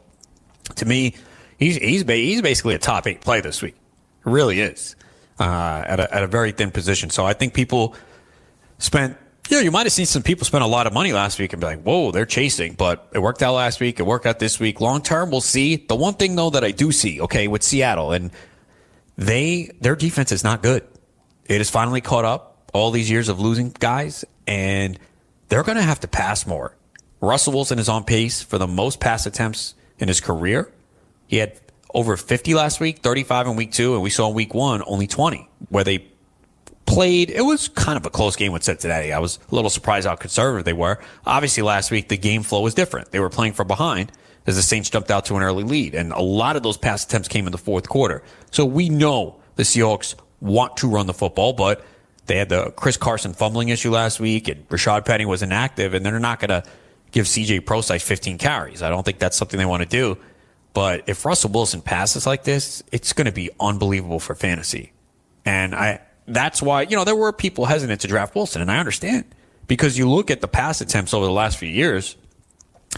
[0.78, 1.14] to me,
[1.60, 3.76] he's, he's, he's basically a top eight play this week.
[3.76, 4.96] It really is
[5.40, 7.10] uh, at, a, at a very thin position.
[7.10, 7.96] So I think people
[8.80, 9.18] spent,
[9.50, 11.60] yeah, you might have seen some people spend a lot of money last week and
[11.60, 14.00] be like, whoa, they're chasing, but it worked out last week.
[14.00, 14.82] It worked out this week.
[14.82, 15.76] Long term, we'll see.
[15.76, 18.32] The one thing though that I do see, okay, with Seattle and
[19.18, 20.88] they, their defense is not good.
[21.46, 25.00] It has finally caught up all these years of losing guys and
[25.50, 26.76] they're going to have to pass more.
[27.22, 30.72] Russell Wilson is on pace for the most pass attempts in his career.
[31.28, 31.60] He had
[31.94, 35.08] over 50 last week, 35 in week two, and we saw in week one only
[35.08, 36.06] 20, where they
[36.86, 37.30] played.
[37.30, 39.14] It was kind of a close game with Cincinnati.
[39.14, 41.00] I was a little surprised how conservative they were.
[41.26, 43.12] Obviously, last week the game flow was different.
[43.12, 44.12] They were playing from behind
[44.48, 47.04] as the Saints jumped out to an early lead, and a lot of those pass
[47.04, 48.24] attempts came in the fourth quarter.
[48.50, 51.84] So we know the Seahawks want to run the football, but
[52.28, 56.06] they had the Chris Carson fumbling issue last week, and Rashaad Penny was inactive, and
[56.06, 56.64] they're not going to
[57.12, 58.82] give CJ Prosise 15 carries.
[58.82, 60.18] I don't think that's something they want to do.
[60.78, 64.94] But if Russell Wilson passes like this, it's going to be unbelievable for fantasy.
[65.44, 68.78] And I, that's why, you know, there were people hesitant to draft Wilson, and I
[68.78, 69.26] understand
[69.66, 72.16] because you look at the pass attempts over the last few years,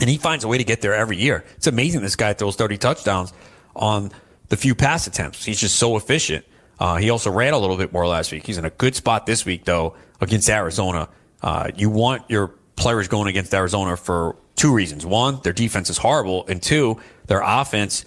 [0.01, 1.45] and he finds a way to get there every year.
[1.55, 3.31] It's amazing this guy throws 30 touchdowns
[3.77, 4.11] on
[4.49, 5.45] the few pass attempts.
[5.45, 6.43] He's just so efficient.
[6.81, 8.45] Uh, he also ran a little bit more last week.
[8.45, 11.07] He's in a good spot this week, though, against Arizona.
[11.41, 15.05] Uh, you want your players going against Arizona for two reasons.
[15.05, 18.03] One, their defense is horrible, and two, their offense,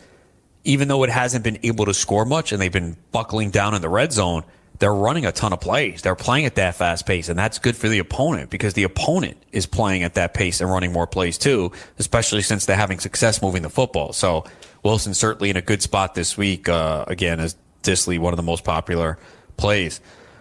[0.65, 3.81] even though it hasn't been able to score much and they've been buckling down in
[3.81, 4.45] the red zone,
[4.79, 6.03] they're running a ton of plays.
[6.03, 9.37] They're playing at that fast pace, and that's good for the opponent because the opponent
[9.53, 13.41] is playing at that pace and running more plays too, especially since they're having success
[13.41, 14.13] moving the football.
[14.13, 14.45] So
[14.83, 16.69] Wilson certainly in a good spot this week.
[16.69, 19.19] Uh, again, as Dissly, one of the most popular
[19.57, 20.01] plays.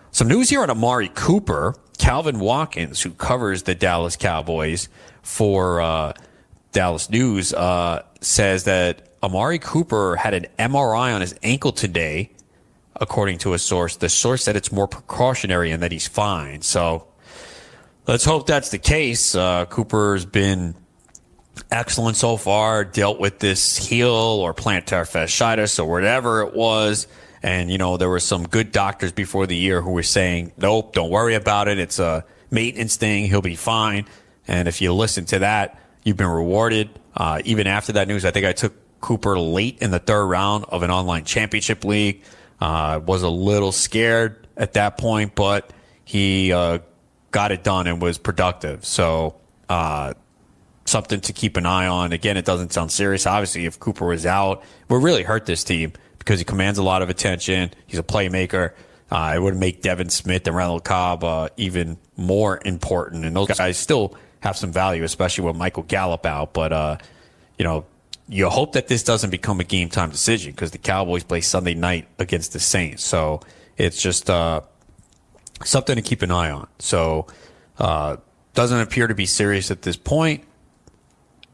[0.10, 1.76] Some news here on Amari Cooper.
[2.00, 4.90] Calvin Watkins, who covers the Dallas Cowboys,
[5.22, 6.14] for uh,
[6.72, 12.32] Dallas News uh, says that Amari Cooper had an MRI on his ankle today,
[12.96, 13.98] according to a source.
[13.98, 16.62] The source said it's more precautionary and that he's fine.
[16.62, 17.08] So
[18.08, 19.36] let's hope that's the case.
[19.36, 20.76] Uh, Cooper's been
[21.70, 27.08] excellent so far, dealt with this heel or plantar fasciitis or whatever it was.
[27.44, 30.94] And, you know, there were some good doctors before the year who were saying, nope,
[30.94, 31.80] don't worry about it.
[31.80, 33.26] It's a maintenance thing.
[33.26, 34.06] He'll be fine.
[34.48, 36.90] And if you listen to that, you've been rewarded.
[37.16, 40.66] Uh, even after that news, I think I took Cooper late in the third round
[40.70, 42.24] of an online championship league.
[42.60, 45.74] Uh, was a little scared at that point, but
[46.06, 46.80] he uh,
[47.32, 48.86] got it done and was productive.
[48.86, 49.36] So
[49.68, 50.14] uh,
[50.86, 52.14] something to keep an eye on.
[52.14, 53.26] Again, it doesn't sound serious.
[53.26, 57.02] Obviously, if Cooper was out, would really hurt this team because he commands a lot
[57.02, 57.72] of attention.
[57.88, 58.74] He's a playmaker.
[59.10, 63.48] Uh, it would make Devin Smith and Randall Cobb uh, even more important, and those
[63.48, 66.54] guys still have some value, especially with Michael Gallup out.
[66.54, 66.98] But, uh,
[67.58, 67.86] you know,
[68.28, 71.74] you hope that this doesn't become a game time decision because the Cowboys play Sunday
[71.74, 73.04] night against the Saints.
[73.04, 73.42] So
[73.78, 74.62] it's just uh,
[75.64, 76.68] something to keep an eye on.
[76.80, 77.28] So
[77.78, 78.18] uh,
[78.54, 80.44] doesn't appear to be serious at this point,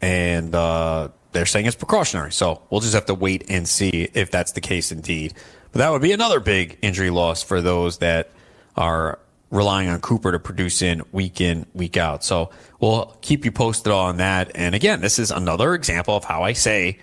[0.01, 2.31] and uh, they're saying it's precautionary.
[2.31, 5.33] So we'll just have to wait and see if that's the case indeed.
[5.71, 8.31] But that would be another big injury loss for those that
[8.75, 12.23] are relying on Cooper to produce in week in, week out.
[12.23, 14.51] So we'll keep you posted on that.
[14.55, 16.99] And again, this is another example of how I say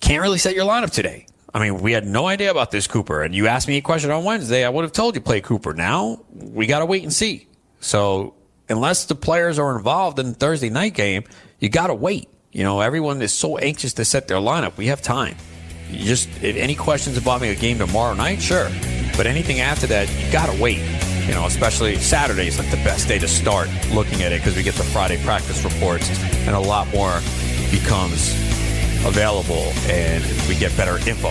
[0.00, 1.26] can't really set your lineup today.
[1.52, 4.10] I mean, we had no idea about this Cooper, and you asked me a question
[4.10, 4.64] on Wednesday.
[4.64, 5.72] I would have told you play Cooper.
[5.72, 7.46] Now we got to wait and see.
[7.80, 8.34] So
[8.68, 11.24] unless the players are involved in the Thursday night game,
[11.58, 12.28] you got to wait.
[12.52, 14.76] You know, everyone is so anxious to set their lineup.
[14.76, 15.36] We have time.
[15.90, 18.68] you just if any questions about me a game tomorrow night, sure.
[19.16, 20.80] But anything after that, you gotta wait.
[21.26, 24.56] You know, especially Saturday is like the best day to start looking at it because
[24.56, 26.08] we get the Friday practice reports
[26.46, 27.20] and a lot more
[27.70, 28.32] becomes
[29.04, 31.30] available and we get better info.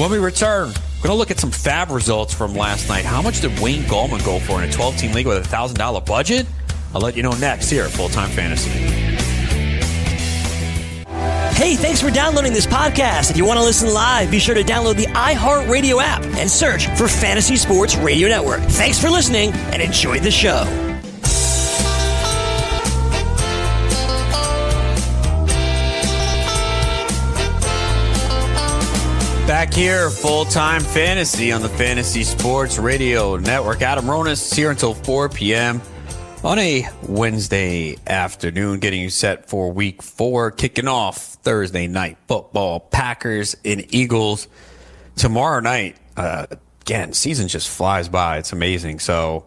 [0.00, 3.04] When we return, we're going to look at some fab results from last night.
[3.04, 6.06] How much did Wayne Gallman go for in a 12 team league with a $1,000
[6.06, 6.46] budget?
[6.94, 9.13] I'll let you know next here at Full Time Fantasy.
[11.54, 13.30] Hey, thanks for downloading this podcast.
[13.30, 16.88] If you want to listen live, be sure to download the iHeartRadio app and search
[16.98, 18.60] for Fantasy Sports Radio Network.
[18.62, 20.64] Thanks for listening and enjoy the show.
[29.46, 33.82] Back here, full time fantasy on the Fantasy Sports Radio Network.
[33.82, 35.80] Adam Ronis here until 4 p.m.
[36.44, 42.80] on a Wednesday afternoon, getting you set for week four, kicking off Thursday night football.
[42.80, 44.46] Packers and Eagles
[45.16, 45.96] tomorrow night.
[46.18, 46.46] Uh,
[46.82, 48.36] again, season just flies by.
[48.36, 48.98] It's amazing.
[48.98, 49.46] So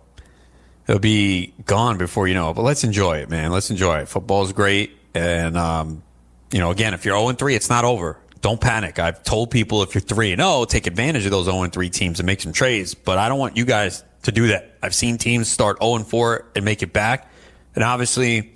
[0.88, 2.56] it'll be gone before you know it.
[2.56, 3.52] But let's enjoy it, man.
[3.52, 4.08] Let's enjoy it.
[4.08, 4.98] Football's great.
[5.14, 6.02] And, um,
[6.52, 9.00] you know, again, if you're 0 3, it's not over don't panic.
[9.00, 12.20] I've told people if you're 3 and 0, take advantage of those 0 3 teams
[12.20, 14.78] and make some trades, but I don't want you guys to do that.
[14.82, 17.32] I've seen teams start 0 4 and make it back.
[17.76, 18.54] And obviously,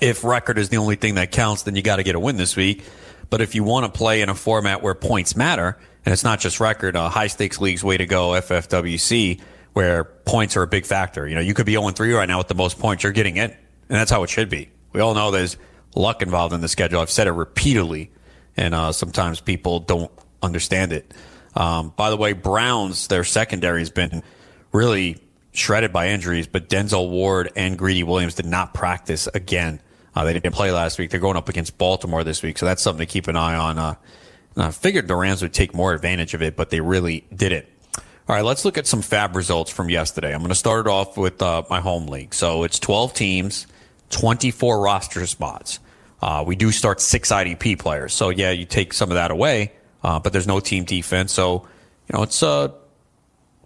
[0.00, 2.36] if record is the only thing that counts, then you got to get a win
[2.36, 2.84] this week.
[3.30, 6.40] But if you want to play in a format where points matter, and it's not
[6.40, 9.40] just record, uh, high stakes leagues way to go, FFWC,
[9.72, 11.26] where points are a big factor.
[11.26, 13.36] You know, you could be 0 3 right now with the most points, you're getting
[13.36, 13.50] it.
[13.88, 14.70] And that's how it should be.
[14.92, 15.56] We all know there's
[15.94, 17.00] luck involved in the schedule.
[17.00, 18.10] I've said it repeatedly
[18.56, 20.10] and uh, sometimes people don't
[20.42, 21.12] understand it.
[21.54, 24.22] Um, by the way, Browns, their secondary has been
[24.74, 25.16] really
[25.52, 29.80] shredded by injuries, but Denzel Ward and Greedy Williams did not practice again.
[30.14, 31.10] Uh, they didn't play last week.
[31.10, 33.78] They're going up against Baltimore this week, so that's something to keep an eye on.
[33.78, 33.94] Uh,
[34.56, 37.66] I figured the Rams would take more advantage of it, but they really didn't.
[38.26, 40.32] All right, let's look at some fab results from yesterday.
[40.32, 42.32] I'm going to start it off with uh, my home league.
[42.32, 43.66] So it's 12 teams,
[44.10, 45.78] 24 roster spots.
[46.22, 48.14] Uh, we do start six IDP players.
[48.14, 51.32] So, yeah, you take some of that away, uh, but there's no team defense.
[51.32, 51.68] So,
[52.08, 52.72] you know, it's a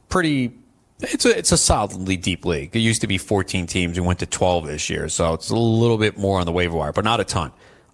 [0.09, 0.55] pretty.
[1.01, 2.75] It's a it's a solidly deep league.
[2.75, 3.99] It used to be 14 teams.
[3.99, 6.77] We went to 12 this year, so it's a little bit more on the waiver
[6.77, 7.53] wire, but not a ton.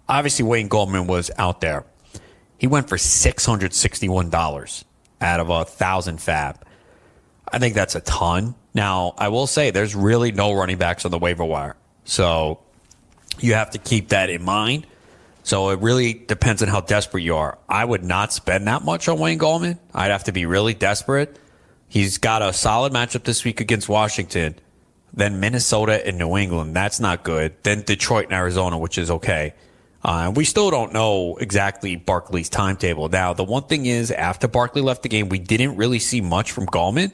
[0.09, 1.85] Obviously, Wayne Gallman was out there.
[2.57, 4.83] He went for $661
[5.21, 6.65] out of a thousand fab.
[7.51, 8.55] I think that's a ton.
[8.73, 11.75] Now, I will say there's really no running backs on the waiver wire.
[12.05, 12.59] So
[13.39, 14.87] you have to keep that in mind.
[15.43, 17.57] So it really depends on how desperate you are.
[17.69, 19.77] I would not spend that much on Wayne Gallman.
[19.93, 21.37] I'd have to be really desperate.
[21.95, 24.55] He's got a solid matchup this week against Washington,
[25.13, 26.75] then Minnesota and New England.
[26.75, 27.55] That's not good.
[27.63, 29.53] Then Detroit and Arizona, which is okay.
[30.03, 33.07] Uh, we still don't know exactly Barkley's timetable.
[33.07, 36.51] Now, the one thing is, after Barkley left the game, we didn't really see much
[36.51, 37.13] from Gallman.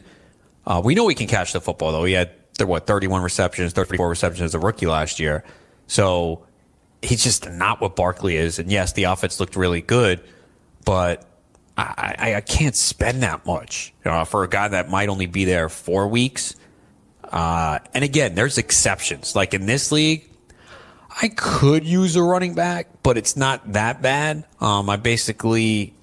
[0.65, 2.05] Uh, we know he can catch the football, though.
[2.05, 5.43] He had, what, 31 receptions, 34 receptions as a rookie last year.
[5.85, 6.43] So
[7.03, 8.57] he's just not what Barkley is.
[8.57, 10.21] And yes, the offense looked really good,
[10.85, 11.30] but
[11.81, 15.25] I, I, I can't spend that much you know, for a guy that might only
[15.25, 16.55] be there four weeks.
[17.23, 19.35] Uh, and again, there's exceptions.
[19.35, 20.29] Like in this league,
[21.21, 24.45] I could use a running back, but it's not that bad.
[24.59, 25.93] Um, I basically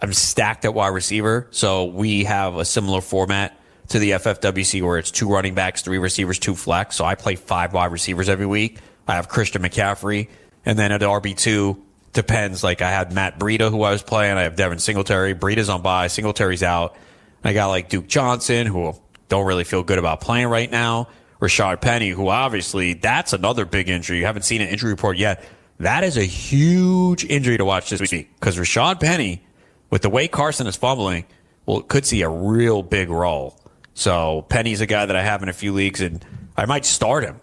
[0.00, 4.98] I'm stacked at wide receiver, so we have a similar format to the FFWC where
[4.98, 6.96] it's two running backs, three receivers, two flex.
[6.96, 8.78] So I play five wide receivers every week.
[9.06, 10.28] I have Christian McCaffrey.
[10.64, 11.80] And then at RB2,
[12.12, 12.62] depends.
[12.64, 14.36] Like I had Matt Breida, who I was playing.
[14.36, 15.34] I have Devin Singletary.
[15.34, 16.08] Breida's on bye.
[16.08, 16.96] Singletary's out.
[17.44, 18.94] I got like Duke Johnson, who
[19.28, 21.08] don't really feel good about playing right now.
[21.40, 24.18] Rashaad Penny, who obviously that's another big injury.
[24.18, 25.44] You haven't seen an injury report yet.
[25.78, 29.44] That is a huge injury to watch this week because Rashaad Penny,
[29.90, 31.24] with the way Carson is fumbling,
[31.66, 33.60] well, could see a real big role.
[33.94, 36.24] So Penny's a guy that I have in a few leagues, and
[36.56, 37.40] I might start him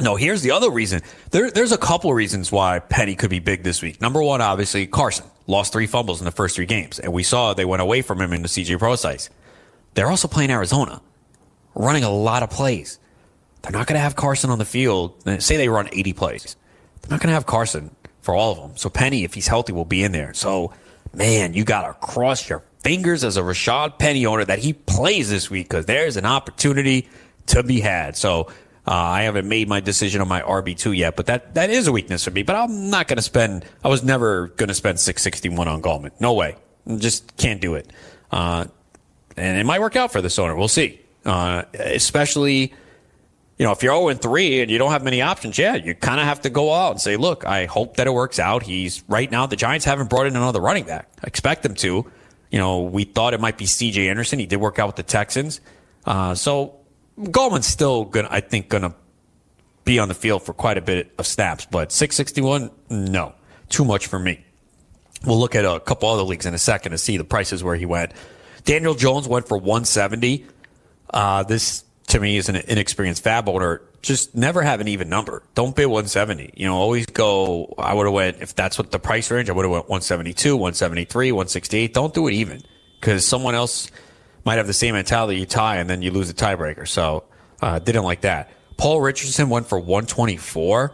[0.00, 1.02] no, here's the other reason.
[1.30, 4.00] There, there's a couple of reasons why Penny could be big this week.
[4.00, 7.54] Number one, obviously, Carson lost three fumbles in the first three games, and we saw
[7.54, 9.30] they went away from him in the CJ Prosise.
[9.94, 11.00] They're also playing Arizona,
[11.74, 12.98] running a lot of plays.
[13.62, 15.14] They're not going to have Carson on the field.
[15.42, 16.56] Say they run 80 plays.
[17.02, 18.76] They're not going to have Carson for all of them.
[18.76, 20.34] So Penny, if he's healthy, will be in there.
[20.34, 20.72] So,
[21.12, 25.30] man, you got to cross your fingers as a Rashaad Penny owner that he plays
[25.30, 27.08] this week because there's an opportunity
[27.46, 28.16] to be had.
[28.16, 28.48] So
[28.86, 31.92] uh, I haven't made my decision on my RB2 yet, but that, that is a
[31.92, 32.42] weakness for me.
[32.42, 36.10] But I'm not going to spend, I was never going to spend 661 on Gallman.
[36.18, 36.56] No way.
[36.96, 37.88] Just can't do it.
[38.32, 38.66] Uh,
[39.36, 40.56] and it might work out for this owner.
[40.56, 41.00] We'll see.
[41.24, 42.72] Uh, especially,
[43.56, 46.18] you know, if you're 0 3 and you don't have many options, yeah, you kind
[46.18, 48.64] of have to go out and say, look, I hope that it works out.
[48.64, 51.08] He's right now, the Giants haven't brought in another running back.
[51.22, 52.10] I expect them to.
[52.50, 54.40] You know, we thought it might be CJ Anderson.
[54.40, 55.60] He did work out with the Texans.
[56.04, 56.80] Uh, so
[57.18, 58.94] Gallman's still to, I think, to
[59.84, 63.34] be on the field for quite a bit of snaps, but 661, no,
[63.68, 64.44] too much for me.
[65.24, 67.76] We'll look at a couple other leagues in a second to see the prices where
[67.76, 68.12] he went.
[68.64, 70.46] Daniel Jones went for 170.
[71.10, 73.82] Uh, this to me is an inexperienced fab owner.
[74.02, 75.44] Just never have an even number.
[75.54, 76.54] Don't bid 170.
[76.56, 77.72] You know, always go.
[77.78, 79.48] I would have went if that's what the price range.
[79.48, 81.94] I would have went 172, 173, 168.
[81.94, 82.62] Don't do it even
[83.00, 83.90] because someone else
[84.44, 85.38] might have the same mentality.
[85.38, 86.86] You tie and then you lose the tiebreaker.
[86.86, 87.24] So
[87.60, 88.50] uh, didn't like that.
[88.76, 90.92] Paul Richardson went for 124.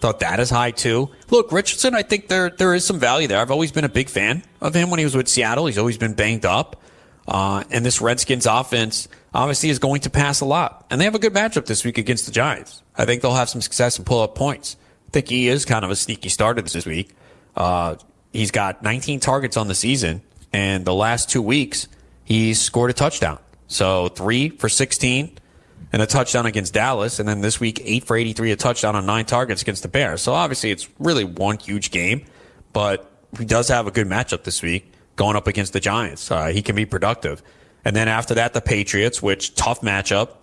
[0.00, 1.10] Thought that is high too.
[1.28, 3.38] Look, Richardson, I think there there is some value there.
[3.38, 5.66] I've always been a big fan of him when he was with Seattle.
[5.66, 6.82] He's always been banged up.
[7.28, 10.86] Uh, and this Redskins offense obviously is going to pass a lot.
[10.90, 12.82] And they have a good matchup this week against the Giants.
[12.96, 14.76] I think they'll have some success and pull up points.
[15.08, 17.10] I think he is kind of a sneaky starter this week.
[17.54, 17.96] Uh,
[18.32, 20.22] he's got 19 targets on the season,
[20.52, 21.88] and the last two weeks,
[22.30, 23.40] he's scored a touchdown.
[23.66, 25.36] So three for 16
[25.92, 27.18] and a touchdown against Dallas.
[27.18, 30.22] And then this week, eight for 83, a touchdown on nine targets against the Bears.
[30.22, 32.24] So obviously, it's really one huge game,
[32.72, 36.30] but he does have a good matchup this week going up against the Giants.
[36.30, 37.42] Uh, he can be productive.
[37.84, 40.42] And then after that, the Patriots, which tough matchup,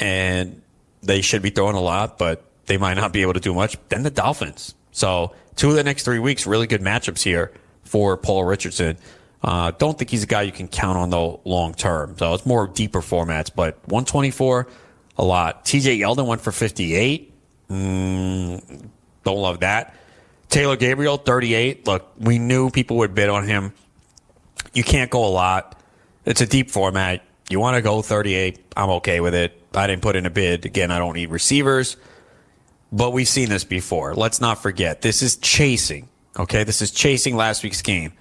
[0.00, 0.60] and
[1.04, 3.76] they should be throwing a lot, but they might not be able to do much.
[3.90, 4.74] Then the Dolphins.
[4.90, 7.52] So two of the next three weeks, really good matchups here
[7.84, 8.98] for Paul Richardson.
[9.42, 12.16] Uh, don't think he's a guy you can count on though long term.
[12.18, 14.66] So it's more deeper formats, but 124
[15.16, 15.64] a lot.
[15.64, 17.32] TJ Yeldon went for 58.
[17.70, 18.88] Mm,
[19.24, 19.94] don't love that.
[20.48, 21.86] Taylor Gabriel, 38.
[21.86, 23.72] Look, we knew people would bid on him.
[24.72, 25.80] You can't go a lot.
[26.24, 27.22] It's a deep format.
[27.50, 28.58] You want to go 38.
[28.76, 29.60] I'm okay with it.
[29.74, 30.66] I didn't put in a bid.
[30.66, 31.96] Again, I don't need receivers,
[32.92, 34.14] but we've seen this before.
[34.14, 35.02] Let's not forget.
[35.02, 36.08] This is chasing.
[36.38, 36.64] Okay.
[36.64, 38.12] This is chasing last week's game.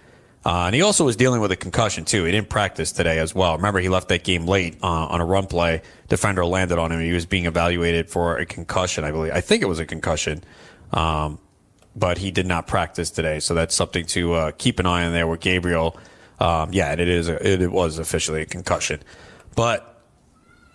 [0.47, 2.23] Uh, and he also was dealing with a concussion too.
[2.23, 3.57] He didn't practice today as well.
[3.57, 5.81] Remember, he left that game late uh, on a run play.
[6.07, 7.01] Defender landed on him.
[7.01, 9.33] He was being evaluated for a concussion, I believe.
[9.33, 10.41] I think it was a concussion,
[10.93, 11.37] um,
[11.97, 13.41] but he did not practice today.
[13.41, 15.97] So that's something to uh, keep an eye on there with Gabriel.
[16.39, 17.27] Um, yeah, and it is.
[17.27, 19.01] A, it was officially a concussion,
[19.57, 20.01] but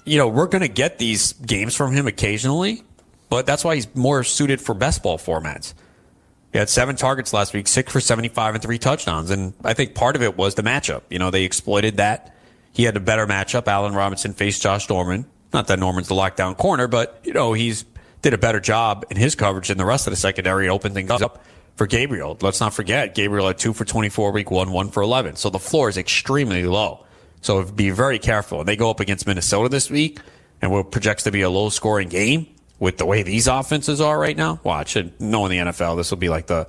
[0.04, 2.82] you know we're going to get these games from him occasionally.
[3.30, 5.72] But that's why he's more suited for best ball formats.
[6.52, 9.30] He had seven targets last week, six for 75 and three touchdowns.
[9.30, 11.02] And I think part of it was the matchup.
[11.08, 12.36] You know, they exploited that.
[12.72, 13.66] He had a better matchup.
[13.66, 15.24] Allen Robinson faced Josh Norman.
[15.52, 17.84] Not that Norman's the lockdown corner, but, you know, he's
[18.20, 20.94] did a better job in his coverage than the rest of the secondary and opened
[20.94, 21.44] things up
[21.74, 22.38] for Gabriel.
[22.40, 25.36] Let's not forget, Gabriel had two for 24 week one, one for 11.
[25.36, 27.04] So the floor is extremely low.
[27.40, 28.60] So be very careful.
[28.60, 30.20] And they go up against Minnesota this week
[30.60, 32.46] and what projects to be a low scoring game
[32.82, 35.20] with the way these offenses are right now, watch it.
[35.20, 36.66] Knowing the NFL, this will be like the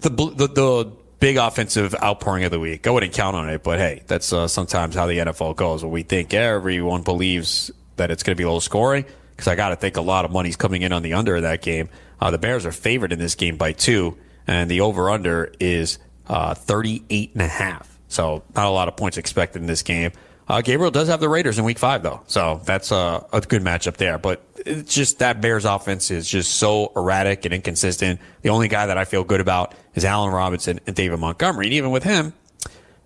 [0.00, 2.86] the the, the big offensive outpouring of the week.
[2.86, 5.84] I wouldn't count on it, but hey, that's uh, sometimes how the NFL goes.
[5.84, 9.68] Where we think everyone believes that it's going to be low scoring because I got
[9.68, 11.90] to think a lot of money's coming in on the under of that game.
[12.18, 14.16] Uh, the Bears are favored in this game by two,
[14.46, 15.98] and the over under is
[16.28, 17.98] uh, 38 and a half.
[18.08, 20.12] So not a lot of points expected in this game.
[20.50, 22.22] Uh, Gabriel does have the Raiders in week five, though.
[22.26, 24.18] So that's a, a good matchup there.
[24.18, 28.18] But it's just that Bears offense is just so erratic and inconsistent.
[28.42, 31.66] The only guy that I feel good about is Allen Robinson and David Montgomery.
[31.66, 32.32] And even with him,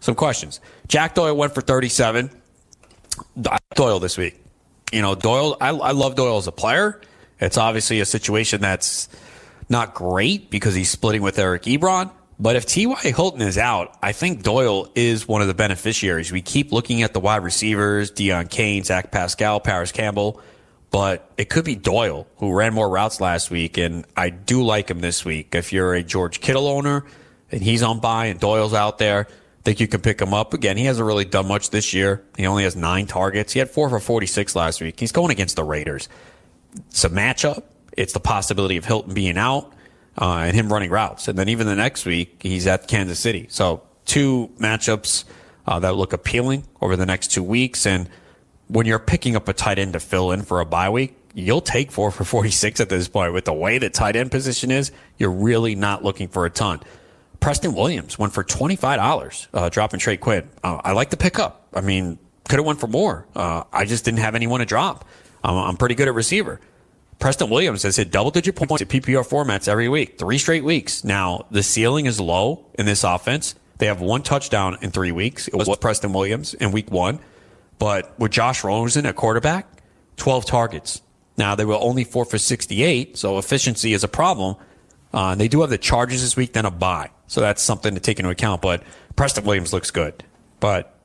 [0.01, 0.59] some questions.
[0.89, 2.31] Jack Doyle went for 37.
[3.75, 4.43] Doyle this week.
[4.91, 6.99] You know, Doyle, I, I love Doyle as a player.
[7.41, 9.11] It's obviously a situation that's
[9.69, 12.11] not great because he's splitting with Eric Ebron.
[12.39, 13.01] But if T.Y.
[13.01, 16.33] Hilton is out, I think Doyle is one of the beneficiaries.
[16.33, 20.41] We keep looking at the wide receivers, Deon Cain, Zach Pascal, Parris Campbell,
[20.91, 23.79] but it could be Doyle who ran more routes last week.
[23.79, 25.55] And I do like him this week.
[25.55, 27.05] If you're a George Kittle owner
[27.53, 30.55] and he's on bye and Doyle's out there, I think you can pick him up.
[30.55, 32.25] Again, he hasn't really done much this year.
[32.37, 33.53] He only has nine targets.
[33.53, 34.99] He had four for 46 last week.
[34.99, 36.09] He's going against the Raiders.
[36.89, 37.63] It's a matchup.
[37.97, 39.74] It's the possibility of Hilton being out
[40.19, 41.29] uh, and him running routes.
[41.29, 43.47] And then even the next week, he's at Kansas City.
[43.49, 45.25] So two matchups
[45.67, 47.87] uh, that look appealing over the next two weeks.
[47.87, 48.09] And
[48.69, 51.61] when you're picking up a tight end to fill in for a bye week, you'll
[51.61, 53.33] take four for 46 at this point.
[53.33, 56.81] With the way the tight end position is, you're really not looking for a ton.
[57.41, 60.49] Preston Williams went for $25, uh, dropping Trey Quinn.
[60.63, 61.67] Uh, I like the pickup.
[61.75, 63.27] I mean, could have went for more.
[63.35, 65.07] Uh, I just didn't have anyone to drop.
[65.43, 66.59] I'm pretty good at receiver.
[67.19, 71.05] Preston Williams has hit double digit points at PPR formats every week, three straight weeks.
[71.05, 73.55] Now, the ceiling is low in this offense.
[73.79, 75.49] They have one touchdown in three weeks.
[75.49, 77.21] It was Preston Williams in week one.
[77.79, 79.67] But with Josh Rosen at quarterback,
[80.17, 81.03] 12 targets,
[81.37, 84.55] Now, they were only four for 68, so efficiency is a problem.
[85.13, 87.11] Uh, they do have the Chargers this week, then a bye.
[87.27, 88.63] So that's something to take into account.
[88.63, 88.85] But
[89.17, 90.23] Preston Williams looks good.
[90.61, 90.97] But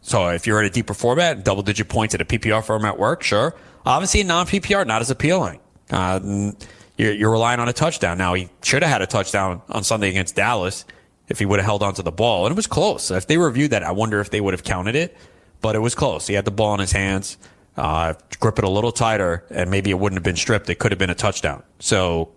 [0.00, 3.22] so if you're in a deeper format, double digit points at a PPR format work,
[3.22, 3.54] sure.
[3.84, 5.60] Obviously, non PPR, not as appealing.
[5.90, 6.52] Uh,
[6.96, 8.16] you're, you're, relying on a touchdown.
[8.18, 10.84] Now, he should have had a touchdown on Sunday against Dallas
[11.28, 12.46] if he would have held onto the ball.
[12.46, 13.10] And it was close.
[13.10, 15.16] If they reviewed that, I wonder if they would have counted it.
[15.60, 16.26] But it was close.
[16.26, 17.38] He had the ball in his hands,
[17.76, 20.68] uh, grip it a little tighter, and maybe it wouldn't have been stripped.
[20.68, 21.62] It could have been a touchdown.
[21.78, 22.32] So,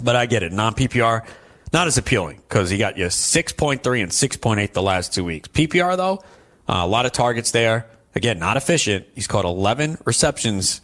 [0.00, 0.52] but I get it.
[0.52, 1.26] Non PPR,
[1.72, 5.48] not as appealing because he got you 6.3 and 6.8 the last two weeks.
[5.48, 6.22] PPR, though,
[6.68, 7.86] uh, a lot of targets there.
[8.14, 9.06] Again, not efficient.
[9.14, 10.80] He's caught 11 receptions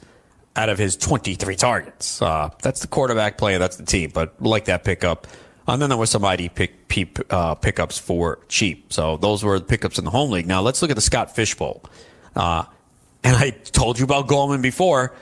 [0.55, 2.23] out of his 23 targets.
[2.23, 3.59] Uh, that's the quarterback play.
[3.59, 4.11] That's the team.
[4.15, 5.27] But like that pickup.
[5.69, 8.93] And then there was some ID pick, pick uh, pickups for cheap.
[8.93, 10.47] So those were the pickups in the home league.
[10.47, 11.83] Now let's look at the Scott Fishbowl.
[12.37, 12.65] Uh,
[13.25, 15.13] and I told you about Gallman before.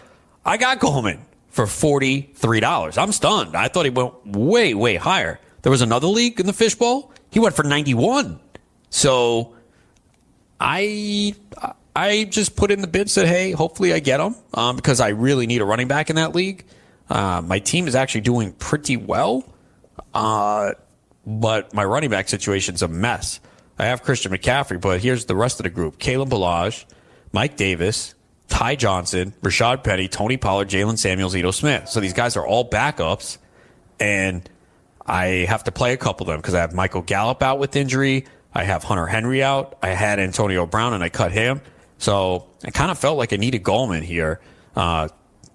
[0.44, 2.98] I got Gallman for $43.
[3.02, 3.56] I'm stunned.
[3.56, 5.40] I thought he went way, way higher.
[5.62, 7.10] There was another league in the Fishbowl.
[7.30, 8.38] He went for 91.
[8.90, 9.54] So
[10.60, 11.34] I
[11.96, 15.08] I just put in the bid, said, hey, hopefully I get him um, because I
[15.08, 16.64] really need a running back in that league.
[17.08, 19.44] Uh, my team is actually doing pretty well,
[20.12, 20.72] uh,
[21.26, 23.40] but my running back situation's a mess.
[23.78, 26.84] I have Christian McCaffrey, but here's the rest of the group: Kalen Ballage,
[27.32, 28.14] Mike Davis,
[28.48, 31.88] Ty Johnson, Rashaad Penny, Tony Pollard, Jaylen Samuels, Ito Smith.
[31.88, 33.38] So these guys are all backups,
[34.00, 34.48] and
[35.06, 37.76] I have to play a couple of them because I have Michael Gallup out with
[37.76, 38.26] injury.
[38.54, 39.76] I have Hunter Henry out.
[39.82, 41.60] I had Antonio Brown and I cut him.
[42.04, 44.38] So I kind of felt like I needed Gallman here
[44.76, 45.08] uh,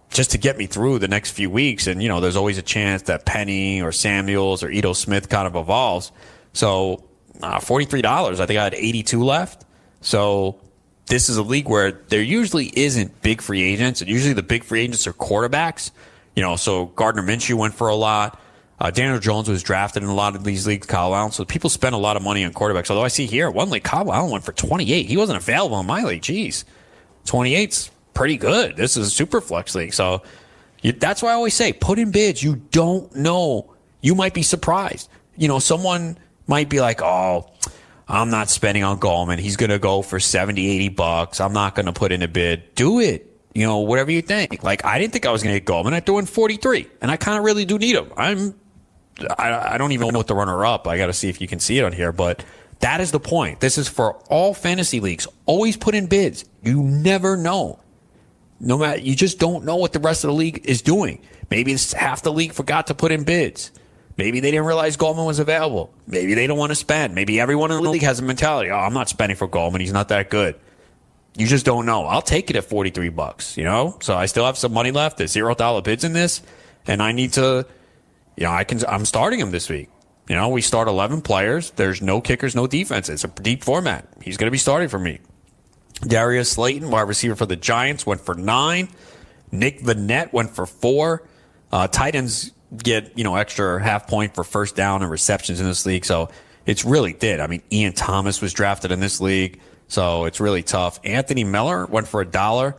[0.09, 1.85] just to get me through the next few weeks.
[1.85, 5.45] And, you know, there's always a chance that Penny or Samuels or Ito Smith kind
[5.45, 6.11] of evolves.
[6.53, 7.03] So
[7.43, 8.39] uh, $43.
[8.39, 9.63] I think I had 82 left.
[10.01, 10.59] So
[11.05, 14.01] this is a league where there usually isn't big free agents.
[14.01, 15.91] And usually the big free agents are quarterbacks.
[16.35, 18.41] You know, so Gardner Minshew went for a lot.
[18.79, 21.31] Uh, Daniel Jones was drafted in a lot of these leagues, Kyle Allen.
[21.31, 22.89] So people spend a lot of money on quarterbacks.
[22.89, 25.05] Although I see here, one league, Kyle Allen went for 28.
[25.05, 26.21] He wasn't available in my league.
[26.21, 26.63] Jeez.
[27.25, 28.77] 28's pretty good.
[28.77, 29.93] This is a super flex league.
[29.93, 30.23] So
[30.81, 32.41] you, that's why I always say put in bids.
[32.41, 33.73] You don't know.
[34.01, 35.09] You might be surprised.
[35.35, 36.17] You know, someone
[36.47, 37.51] might be like, oh,
[38.07, 39.39] I'm not spending on Gallman.
[39.39, 41.41] He's going to go for 70, 80 bucks.
[41.41, 42.75] I'm not going to put in a bid.
[42.75, 44.63] Do it you know, whatever you think.
[44.63, 45.93] Like, I didn't think I was going to get Gallman.
[45.93, 48.11] I threw in 43, and I kind of really do need him.
[48.15, 48.58] I'm
[49.37, 50.87] I, I don't even know what the runner up.
[50.87, 52.43] I got to see if you can see it on here, but
[52.79, 53.59] that is the point.
[53.59, 55.27] This is for all fantasy leagues.
[55.45, 56.45] Always put in bids.
[56.63, 57.79] You never know.
[58.59, 61.21] No matter, you just don't know what the rest of the league is doing.
[61.49, 63.71] Maybe half the league forgot to put in bids.
[64.17, 65.93] Maybe they didn't realize Gallman was available.
[66.05, 67.15] Maybe they don't want to spend.
[67.15, 68.69] Maybe everyone in the league has a mentality.
[68.69, 69.79] Oh, I'm not spending for Gallman.
[69.79, 70.55] He's not that good.
[71.37, 72.05] You just don't know.
[72.05, 73.97] I'll take it at 43 bucks, you know?
[74.01, 75.17] So I still have some money left.
[75.17, 76.41] There's zero dollar bids in this.
[76.85, 77.65] And I need to
[78.39, 79.89] you know, I can, I'm starting him this week.
[80.29, 81.71] You know, we start 11 players.
[81.71, 83.09] There's no kickers, no defense.
[83.09, 84.07] It's a deep format.
[84.23, 85.19] He's going to be starting for me.
[86.01, 88.87] Darius Slayton, wide receiver for the Giants, went for nine.
[89.51, 91.27] Nick Vannett went for four.
[91.69, 95.65] Uh, tight ends get, you know, extra half point for first down and receptions in
[95.65, 96.05] this league.
[96.05, 96.29] So
[96.65, 97.41] it's really did.
[97.41, 99.59] I mean, Ian Thomas was drafted in this league.
[99.89, 101.01] So it's really tough.
[101.03, 102.77] Anthony Miller went for a dollar.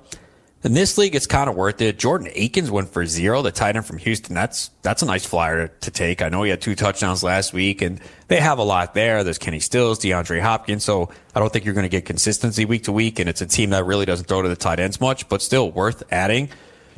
[0.62, 1.98] In this league, it's kind of worth it.
[1.98, 4.34] Jordan Akins went for zero, the tight end from Houston.
[4.34, 6.20] That's that's a nice flyer to take.
[6.20, 7.98] I know he had two touchdowns last week, and
[8.28, 9.24] they have a lot there.
[9.24, 10.84] There's Kenny Stills, DeAndre Hopkins.
[10.84, 13.46] So I don't think you're going to get consistency week to week, and it's a
[13.46, 16.50] team that really doesn't throw to the tight ends much, but still worth adding.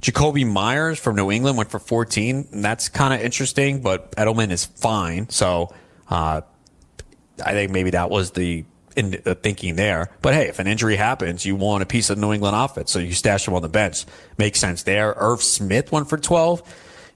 [0.02, 2.48] Jakobi Meyers from New England went for 14.
[2.50, 5.28] And that's kind of interesting, but Edelman is fine.
[5.30, 5.72] So
[6.10, 6.40] uh,
[7.44, 8.64] I think maybe that was the
[8.96, 10.10] in uh, thinking there.
[10.22, 12.98] But hey, if an injury happens, you want a piece of New England offense, so
[12.98, 14.04] you stash him on the bench.
[14.38, 15.14] Makes sense there.
[15.16, 16.62] Irv Smith went for 12.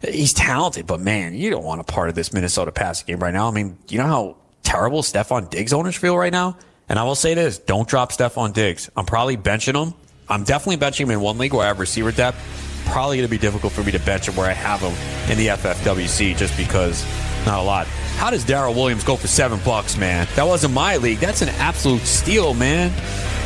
[0.03, 3.33] He's talented, but man, you don't want a part of this Minnesota passing game right
[3.33, 3.49] now.
[3.49, 6.59] I mean, you know how terrible Stefon Diggs owners feel right now?
[6.89, 8.91] And I will say this, don't drop Stefon Diggs.
[8.97, 9.95] I'm probably benching him.
[10.29, 12.39] I'm definitely benching him in one league where I have receiver depth.
[12.87, 14.95] Probably going to be difficult for me to bench him where I have him
[15.31, 17.05] in the FFWC just because
[17.47, 17.87] not a lot.
[18.17, 20.27] How does Darrel Williams go for seven bucks, man?
[20.37, 21.19] That wasn't my league.
[21.19, 22.91] That's an absolute steal, man.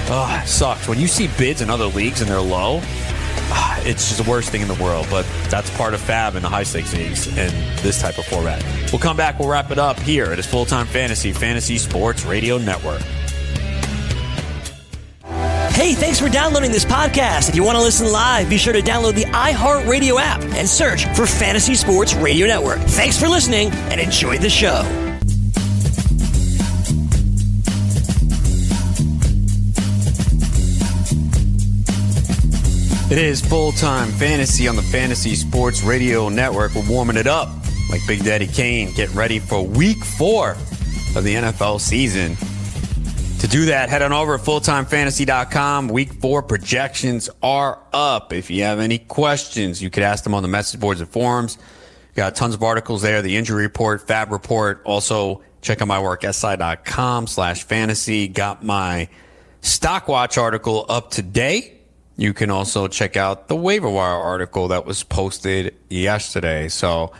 [0.08, 0.86] Oh, sucks.
[0.88, 4.50] When you see bids in other leagues and they're low, ah, it's just the worst
[4.50, 5.08] thing in the world.
[5.10, 8.64] But that's part of Fab and the high stakes leagues and this type of format.
[8.92, 9.38] We'll come back.
[9.38, 13.02] We'll wrap it up here at his full time fantasy, Fantasy Sports Radio Network.
[15.81, 17.49] Hey, thanks for downloading this podcast.
[17.49, 21.07] If you want to listen live, be sure to download the iHeartRadio app and search
[21.16, 22.81] for Fantasy Sports Radio Network.
[22.81, 24.83] Thanks for listening and enjoy the show.
[33.11, 36.74] It is full time fantasy on the Fantasy Sports Radio Network.
[36.74, 37.49] We're warming it up
[37.89, 40.51] like Big Daddy Kane, getting ready for week four
[41.16, 42.37] of the NFL season.
[43.41, 45.88] To do that, head on over to fulltimefantasy.com.
[45.88, 48.34] Week four projections are up.
[48.34, 51.57] If you have any questions, you could ask them on the message boards and forums.
[52.14, 54.82] Got tons of articles there, the injury report, fab report.
[54.84, 58.28] Also, check out my work, si.com slash fantasy.
[58.28, 59.09] Got my
[59.62, 61.80] stock watch article up to date.
[62.18, 66.68] You can also check out the waiver wire article that was posted yesterday.
[66.68, 67.12] So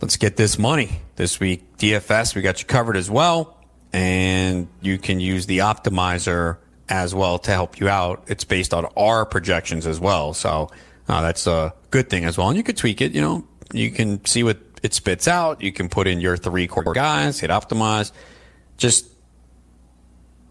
[0.00, 1.76] let's get this money this week.
[1.76, 3.55] DFS, we got you covered as well.
[3.92, 6.58] And you can use the optimizer
[6.88, 8.24] as well to help you out.
[8.26, 10.34] It's based on our projections as well.
[10.34, 10.70] So
[11.08, 12.48] uh, that's a good thing as well.
[12.48, 15.62] And you could tweak it, you know, you can see what it spits out.
[15.62, 18.12] You can put in your three core guys, hit optimize.
[18.76, 19.06] Just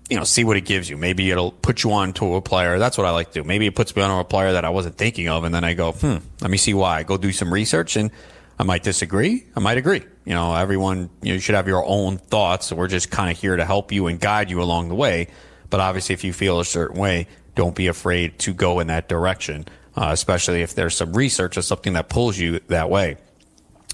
[0.09, 0.97] you know, see what it gives you.
[0.97, 2.77] Maybe it'll put you on to a player.
[2.77, 3.43] That's what I like to do.
[3.43, 5.73] Maybe it puts me on a player that I wasn't thinking of, and then I
[5.73, 7.03] go, hmm, let me see why.
[7.03, 8.11] Go do some research, and
[8.57, 9.45] I might disagree.
[9.55, 10.03] I might agree.
[10.25, 12.71] You know, everyone, you, know, should have your own thoughts.
[12.71, 15.27] We're just kind of here to help you and guide you along the way.
[15.69, 19.09] But obviously, if you feel a certain way, don't be afraid to go in that
[19.09, 23.17] direction, uh, especially if there's some research or something that pulls you that way.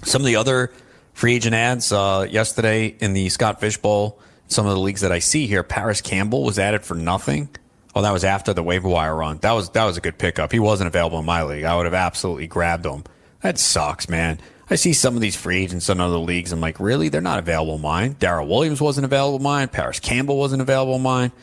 [0.04, 0.72] Some of the other
[1.14, 4.20] free agent ads uh, yesterday in the Scott Fish Bowl
[4.52, 7.50] some of the leagues that I see here, Parris Campbell was added for nothing.
[7.96, 9.38] Oh, that was after the waiver wire run.
[9.40, 10.52] That was that was a good pickup.
[10.52, 11.64] He wasn't available in my league.
[11.64, 13.04] I would have absolutely grabbed him.
[13.42, 14.40] That sucks, man.
[14.72, 16.54] I see some of these free agents in other leagues.
[16.54, 17.10] I'm like, really?
[17.10, 18.16] They're not available in mine.
[18.20, 19.68] Darrel Williams wasn't available in mine.
[19.68, 21.34] Parris Campbell wasn't available in mine.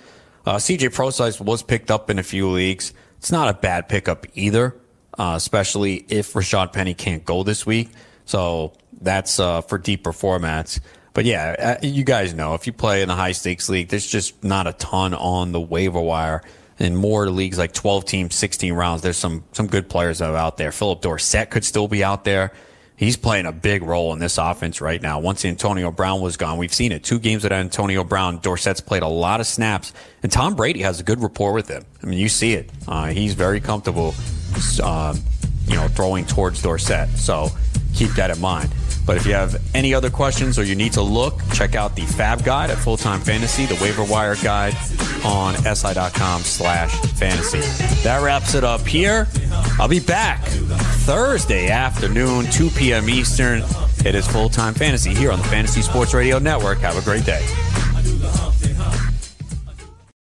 [0.47, 2.95] Uh, CJ Prosise was picked up in a few leagues.
[3.19, 4.75] It's not a bad pickup either,
[5.19, 7.91] uh, especially if Rashaad Penny can't go this week.
[8.25, 10.81] So that's uh, for deeper formats.
[11.13, 14.07] But yeah, uh, you guys know if you play in a high stakes league, there's
[14.07, 16.41] just not a ton on the waiver wire.
[16.79, 20.73] In more leagues like 12 teams, 16 rounds, there's some some good players out there.
[20.73, 22.53] Phillip Dorsett could still be out there.
[22.99, 25.21] He's playing a big role in this offense right now.
[25.21, 27.05] Once Antonio Brown was gone, we've seen it.
[27.05, 29.93] Two games with Antonio Brown, Dorsett's played a lot of snaps,
[30.25, 31.85] and Tom Brady has a good rapport with him.
[32.03, 32.69] I mean, you see it.
[32.89, 34.17] Uh, he's very comfortable,
[34.83, 35.15] uh,
[35.69, 37.09] you know, throwing towards Dorsett.
[37.11, 37.51] So
[37.95, 38.71] keep that in mind.
[39.09, 42.03] But if you have any other questions or you need to look, check out the
[42.03, 44.75] Fab Guide at Full Time Fantasy, the waiver wire guide
[45.25, 47.61] on si.com slash fantasy.
[48.03, 49.27] That wraps it up here.
[49.79, 53.09] I'll be back Thursday afternoon, 2 p.m.
[53.09, 53.63] Eastern.
[54.05, 56.81] It is Full Time Fantasy here on the Fantasy Sports Radio Network.
[56.81, 57.47] Have a great day.